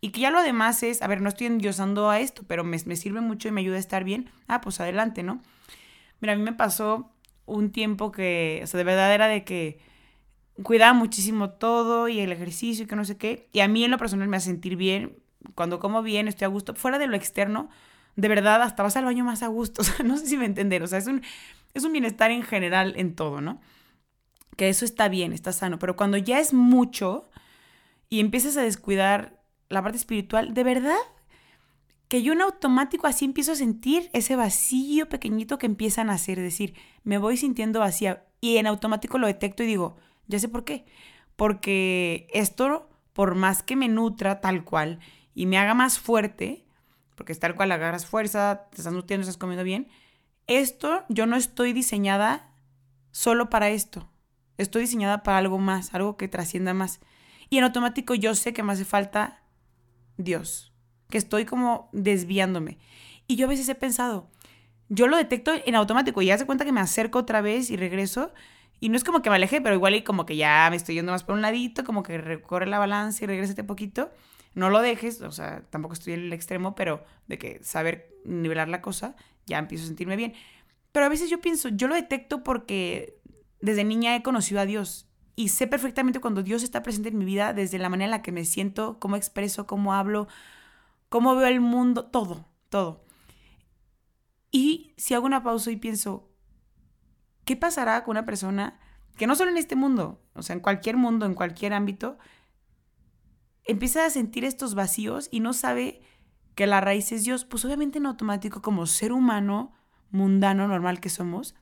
y 0.00 0.10
que 0.10 0.20
ya 0.20 0.30
lo 0.30 0.42
demás 0.42 0.82
es, 0.82 1.00
a 1.02 1.06
ver, 1.06 1.20
no 1.20 1.28
estoy 1.28 1.46
endiosando 1.46 2.10
a 2.10 2.18
esto, 2.18 2.42
pero 2.46 2.64
me, 2.64 2.78
sirve 2.78 3.20
mucho 3.20 3.48
y 3.48 3.52
me 3.52 3.60
ayuda 3.60 3.76
a 3.76 3.80
estar 3.80 4.02
bien, 4.02 4.28
ah, 4.48 4.60
pues 4.60 4.80
adelante, 4.80 5.22
¿no? 5.22 5.40
Mira, 6.20 6.34
a 6.34 6.36
mí 6.36 6.42
me 6.42 6.52
pasó 6.52 7.12
un 7.46 7.70
tiempo 7.70 8.10
que, 8.10 8.60
o 8.64 8.66
sea, 8.66 8.78
de 8.78 8.84
verdad 8.84 9.14
era 9.14 9.28
de 9.28 9.44
que 9.44 9.78
cuidaba 10.64 10.92
muchísimo 10.92 11.50
todo 11.50 12.08
y 12.08 12.20
el 12.20 12.32
ejercicio 12.32 12.84
y 12.84 12.86
que 12.88 12.96
no 12.96 13.04
sé 13.04 13.16
qué. 13.16 13.48
Y 13.52 13.60
a 13.60 13.68
mí 13.68 13.84
en 13.84 13.92
lo 13.92 13.98
personal 13.98 14.28
me 14.28 14.36
hace 14.36 14.46
sentir 14.46 14.76
bien. 14.76 15.16
Cuando 15.54 15.78
como 15.78 16.02
bien, 16.02 16.28
estoy 16.28 16.46
a 16.46 16.48
gusto. 16.48 16.74
Fuera 16.74 16.98
de 16.98 17.06
lo 17.06 17.16
externo, 17.16 17.68
de 18.16 18.28
verdad, 18.28 18.62
hasta 18.62 18.82
vas 18.82 18.96
al 18.96 19.04
baño 19.04 19.24
más 19.24 19.42
a 19.42 19.48
gusto. 19.48 19.82
O 19.82 19.84
sea, 19.84 20.04
no 20.04 20.16
sé 20.16 20.26
si 20.26 20.36
me 20.36 20.46
entender. 20.46 20.82
O 20.82 20.86
sea, 20.86 20.98
es 20.98 21.06
un, 21.06 21.22
es 21.74 21.84
un 21.84 21.92
bienestar 21.92 22.30
en 22.30 22.42
general 22.42 22.94
en 22.96 23.14
todo, 23.14 23.40
¿no? 23.40 23.60
Que 24.56 24.68
eso 24.68 24.84
está 24.84 25.08
bien, 25.08 25.32
está 25.32 25.52
sano. 25.52 25.78
Pero 25.78 25.96
cuando 25.96 26.16
ya 26.16 26.38
es 26.38 26.52
mucho 26.52 27.30
y 28.08 28.20
empiezas 28.20 28.56
a 28.56 28.62
descuidar 28.62 29.42
la 29.68 29.82
parte 29.82 29.98
espiritual, 29.98 30.54
de 30.54 30.64
verdad 30.64 30.98
que 32.12 32.22
yo 32.22 32.34
en 32.34 32.42
automático 32.42 33.06
así 33.06 33.24
empiezo 33.24 33.52
a 33.52 33.56
sentir 33.56 34.10
ese 34.12 34.36
vacío 34.36 35.08
pequeñito 35.08 35.56
que 35.56 35.64
empiezan 35.64 36.10
a 36.10 36.12
hacer, 36.12 36.38
es 36.38 36.44
decir, 36.44 36.74
me 37.04 37.16
voy 37.16 37.38
sintiendo 37.38 37.80
vacía 37.80 38.26
y 38.38 38.58
en 38.58 38.66
automático 38.66 39.16
lo 39.16 39.26
detecto 39.26 39.62
y 39.62 39.66
digo, 39.66 39.96
ya 40.26 40.38
sé 40.38 40.50
por 40.50 40.64
qué, 40.64 40.84
porque 41.36 42.28
esto, 42.34 42.90
por 43.14 43.34
más 43.34 43.62
que 43.62 43.76
me 43.76 43.88
nutra 43.88 44.42
tal 44.42 44.62
cual 44.62 44.98
y 45.34 45.46
me 45.46 45.56
haga 45.56 45.72
más 45.72 45.98
fuerte, 45.98 46.66
porque 47.14 47.32
es 47.32 47.38
tal 47.38 47.54
cual 47.54 47.72
agarras 47.72 48.04
fuerza, 48.04 48.68
te 48.70 48.82
estás 48.82 48.92
nutriendo, 48.92 49.22
estás 49.22 49.38
comiendo 49.38 49.64
bien, 49.64 49.88
esto 50.46 51.06
yo 51.08 51.24
no 51.24 51.36
estoy 51.36 51.72
diseñada 51.72 52.52
solo 53.10 53.48
para 53.48 53.70
esto, 53.70 54.11
estoy 54.58 54.82
diseñada 54.82 55.22
para 55.22 55.38
algo 55.38 55.58
más, 55.58 55.94
algo 55.94 56.16
que 56.16 56.28
trascienda 56.28 56.74
más. 56.74 57.00
Y 57.50 57.58
en 57.58 57.64
automático 57.64 58.14
yo 58.14 58.34
sé 58.34 58.52
que 58.52 58.62
me 58.62 58.72
hace 58.72 58.84
falta 58.84 59.42
Dios 60.16 60.72
que 61.12 61.18
estoy 61.18 61.44
como 61.44 61.90
desviándome. 61.92 62.78
Y 63.28 63.36
yo 63.36 63.46
a 63.46 63.50
veces 63.50 63.68
he 63.68 63.76
pensado, 63.76 64.28
yo 64.88 65.06
lo 65.06 65.16
detecto 65.16 65.52
en 65.64 65.76
automático 65.76 66.20
y 66.22 66.26
ya 66.26 66.38
se 66.38 66.46
cuenta 66.46 66.64
que 66.64 66.72
me 66.72 66.80
acerco 66.80 67.20
otra 67.20 67.40
vez 67.40 67.70
y 67.70 67.76
regreso. 67.76 68.32
Y 68.80 68.88
no 68.88 68.96
es 68.96 69.04
como 69.04 69.22
que 69.22 69.30
me 69.30 69.36
aleje, 69.36 69.60
pero 69.60 69.76
igual 69.76 69.94
y 69.94 70.02
como 70.02 70.26
que 70.26 70.36
ya 70.36 70.66
me 70.70 70.76
estoy 70.76 70.96
yendo 70.96 71.12
más 71.12 71.22
por 71.22 71.36
un 71.36 71.42
ladito, 71.42 71.84
como 71.84 72.02
que 72.02 72.18
recorre 72.18 72.66
la 72.66 72.80
balanza 72.80 73.22
y 73.22 73.26
regrésate 73.28 73.62
poquito. 73.62 74.10
No 74.54 74.70
lo 74.70 74.80
dejes, 74.80 75.20
o 75.20 75.30
sea, 75.30 75.62
tampoco 75.70 75.94
estoy 75.94 76.14
en 76.14 76.20
el 76.20 76.32
extremo, 76.32 76.74
pero 76.74 77.04
de 77.28 77.38
que 77.38 77.62
saber 77.62 78.10
nivelar 78.24 78.68
la 78.68 78.82
cosa, 78.82 79.14
ya 79.46 79.58
empiezo 79.58 79.84
a 79.84 79.88
sentirme 79.88 80.16
bien. 80.16 80.32
Pero 80.90 81.06
a 81.06 81.08
veces 81.08 81.30
yo 81.30 81.40
pienso, 81.40 81.68
yo 81.68 81.88
lo 81.88 81.94
detecto 81.94 82.42
porque 82.42 83.18
desde 83.62 83.84
niña 83.84 84.14
he 84.14 84.22
conocido 84.22 84.60
a 84.60 84.66
Dios 84.66 85.08
y 85.34 85.48
sé 85.48 85.66
perfectamente 85.66 86.20
cuando 86.20 86.42
Dios 86.42 86.62
está 86.62 86.82
presente 86.82 87.08
en 87.08 87.18
mi 87.18 87.24
vida, 87.24 87.54
desde 87.54 87.78
la 87.78 87.88
manera 87.88 88.06
en 88.06 88.10
la 88.10 88.22
que 88.22 88.32
me 88.32 88.44
siento, 88.44 88.98
cómo 88.98 89.16
expreso, 89.16 89.66
cómo 89.66 89.94
hablo, 89.94 90.28
cómo 91.08 91.34
veo 91.34 91.46
el 91.46 91.60
mundo, 91.60 92.04
todo, 92.06 92.46
todo. 92.68 93.04
Y 94.50 94.92
si 94.98 95.14
hago 95.14 95.24
una 95.24 95.42
pausa 95.42 95.70
y 95.70 95.76
pienso, 95.76 96.28
¿qué 97.44 97.56
pasará 97.56 98.04
con 98.04 98.12
una 98.12 98.26
persona 98.26 98.78
que 99.16 99.26
no 99.26 99.34
solo 99.34 99.50
en 99.50 99.56
este 99.56 99.76
mundo, 99.76 100.22
o 100.34 100.42
sea, 100.42 100.54
en 100.54 100.60
cualquier 100.60 100.96
mundo, 100.96 101.24
en 101.24 101.34
cualquier 101.34 101.72
ámbito, 101.72 102.18
empieza 103.64 104.04
a 104.04 104.10
sentir 104.10 104.44
estos 104.44 104.74
vacíos 104.74 105.28
y 105.30 105.40
no 105.40 105.54
sabe 105.54 106.02
que 106.54 106.66
la 106.66 106.80
raíz 106.82 107.12
es 107.12 107.24
Dios? 107.24 107.46
Pues 107.46 107.64
obviamente 107.64 107.98
en 107.98 108.06
automático, 108.06 108.60
como 108.60 108.86
ser 108.86 109.12
humano 109.12 109.72
mundano, 110.10 110.68
normal 110.68 111.00
que 111.00 111.08
somos, 111.08 111.54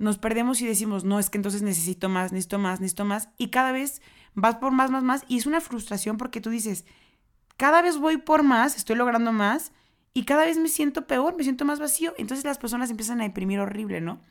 nos 0.00 0.16
perdemos 0.16 0.62
y 0.62 0.66
decimos, 0.66 1.04
no, 1.04 1.18
es 1.18 1.28
que 1.28 1.36
entonces 1.36 1.60
necesito 1.60 2.08
más, 2.08 2.32
necesito 2.32 2.58
más, 2.58 2.80
necesito 2.80 3.04
más. 3.04 3.28
Y 3.36 3.48
cada 3.48 3.70
vez 3.70 4.00
vas 4.32 4.56
por 4.56 4.72
más, 4.72 4.90
más, 4.90 5.02
más. 5.02 5.24
Y 5.28 5.36
es 5.36 5.44
una 5.44 5.60
frustración 5.60 6.16
porque 6.16 6.40
tú 6.40 6.48
dices, 6.48 6.86
cada 7.58 7.82
vez 7.82 7.98
voy 7.98 8.16
por 8.16 8.42
más, 8.42 8.76
estoy 8.76 8.96
logrando 8.96 9.30
más. 9.30 9.72
Y 10.14 10.24
cada 10.24 10.46
vez 10.46 10.56
me 10.56 10.68
siento 10.68 11.06
peor, 11.06 11.36
me 11.36 11.42
siento 11.42 11.66
más 11.66 11.80
vacío. 11.80 12.14
Entonces 12.16 12.46
las 12.46 12.56
personas 12.56 12.90
empiezan 12.90 13.20
a 13.20 13.24
deprimir 13.24 13.60
horrible, 13.60 14.00
¿no? 14.00 14.22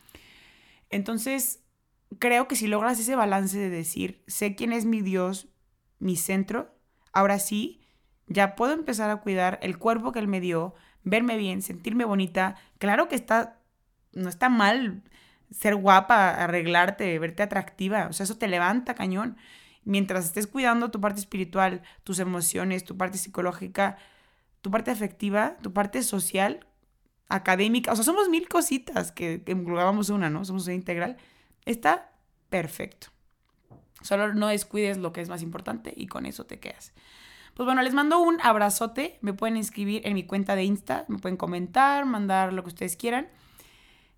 Entonces, 0.90 1.60
creo 2.18 2.48
que 2.48 2.56
si 2.56 2.66
logras 2.66 3.00
ese 3.00 3.16
balance 3.16 3.56
de 3.56 3.70
decir, 3.70 4.24
sé 4.26 4.56
quién 4.56 4.74
es 4.74 4.86
mi 4.86 5.04
Dios, 5.04 5.50
mi 6.00 6.16
centro, 6.16 6.76
ahora 7.14 7.38
sí, 7.38 7.80
ya 8.26 8.56
puedo 8.56 8.74
empezar 8.74 9.12
a 9.12 9.18
cuidar 9.18 9.60
el 9.62 9.78
cuerpo 9.78 10.12
que 10.14 10.20
Él 10.20 10.28
me 10.28 10.42
dio, 10.42 10.74
verme 11.04 11.38
bien, 11.38 11.62
sentirme 11.62 12.06
bonita. 12.06 12.56
Claro 12.80 13.08
que 13.08 13.16
está, 13.16 13.60
no 14.14 14.30
está 14.30 14.50
mal 14.50 15.04
ser 15.52 15.76
guapa, 15.76 16.30
arreglarte, 16.32 17.18
verte 17.20 17.44
atractiva, 17.44 18.08
o 18.08 18.14
sea, 18.14 18.24
eso 18.24 18.38
te 18.38 18.48
levanta 18.48 18.94
cañón. 18.94 19.38
Mientras 19.84 20.26
estés 20.26 20.48
cuidando 20.48 20.92
tu 20.92 21.02
parte 21.02 21.20
espiritual, 21.20 21.82
tus 22.04 22.20
emociones, 22.20 22.84
tu 22.84 22.98
parte 22.98 23.18
psicológica, 23.18 23.98
tu 24.62 24.70
parte 24.72 24.92
afectiva, 24.92 25.58
tu 25.62 25.74
parte 25.74 26.04
social, 26.04 26.66
académica, 27.30 27.92
o 27.92 27.96
sea, 27.96 28.04
somos 28.04 28.30
mil 28.30 28.48
cositas 28.50 29.12
que, 29.12 29.44
que 29.44 29.54
una, 29.54 30.30
¿no? 30.30 30.46
Somos 30.46 30.66
una 30.66 30.74
integral. 30.74 31.18
Está 31.66 32.12
perfecto. 32.50 33.08
Solo 34.02 34.34
no 34.34 34.48
descuides 34.48 34.98
lo 34.98 35.14
que 35.14 35.22
es 35.22 35.30
más 35.30 35.42
importante 35.42 35.94
y 35.96 36.08
con 36.08 36.26
eso 36.26 36.46
te 36.46 36.60
quedas. 36.60 36.94
Pues 37.54 37.66
bueno, 37.66 37.82
les 37.82 37.94
mando 37.94 38.20
un 38.20 38.40
abrazote. 38.42 39.20
Me 39.22 39.34
pueden 39.34 39.58
inscribir 39.58 40.02
en 40.06 40.14
mi 40.14 40.24
cuenta 40.26 40.56
de 40.56 40.64
Insta, 40.64 41.06
me 41.08 41.20
pueden 41.20 41.38
comentar, 41.38 42.06
mandar 42.06 42.54
lo 42.54 42.64
que 42.64 42.70
ustedes 42.70 42.96
quieran. 42.96 43.28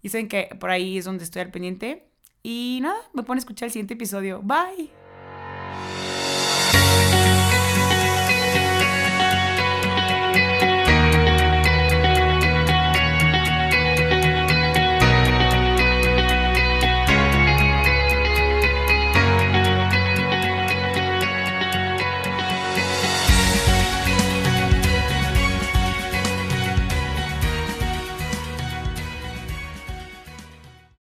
Y 0.01 0.09
saben 0.09 0.27
que 0.27 0.49
por 0.59 0.69
ahí 0.69 0.97
es 0.97 1.05
donde 1.05 1.23
estoy 1.23 1.41
al 1.41 1.51
pendiente. 1.51 2.07
Y 2.43 2.79
nada, 2.81 2.97
me 3.13 3.23
pueden 3.23 3.39
escuchar 3.39 3.67
el 3.67 3.71
siguiente 3.71 3.93
episodio. 3.93 4.41
Bye. 4.41 5.00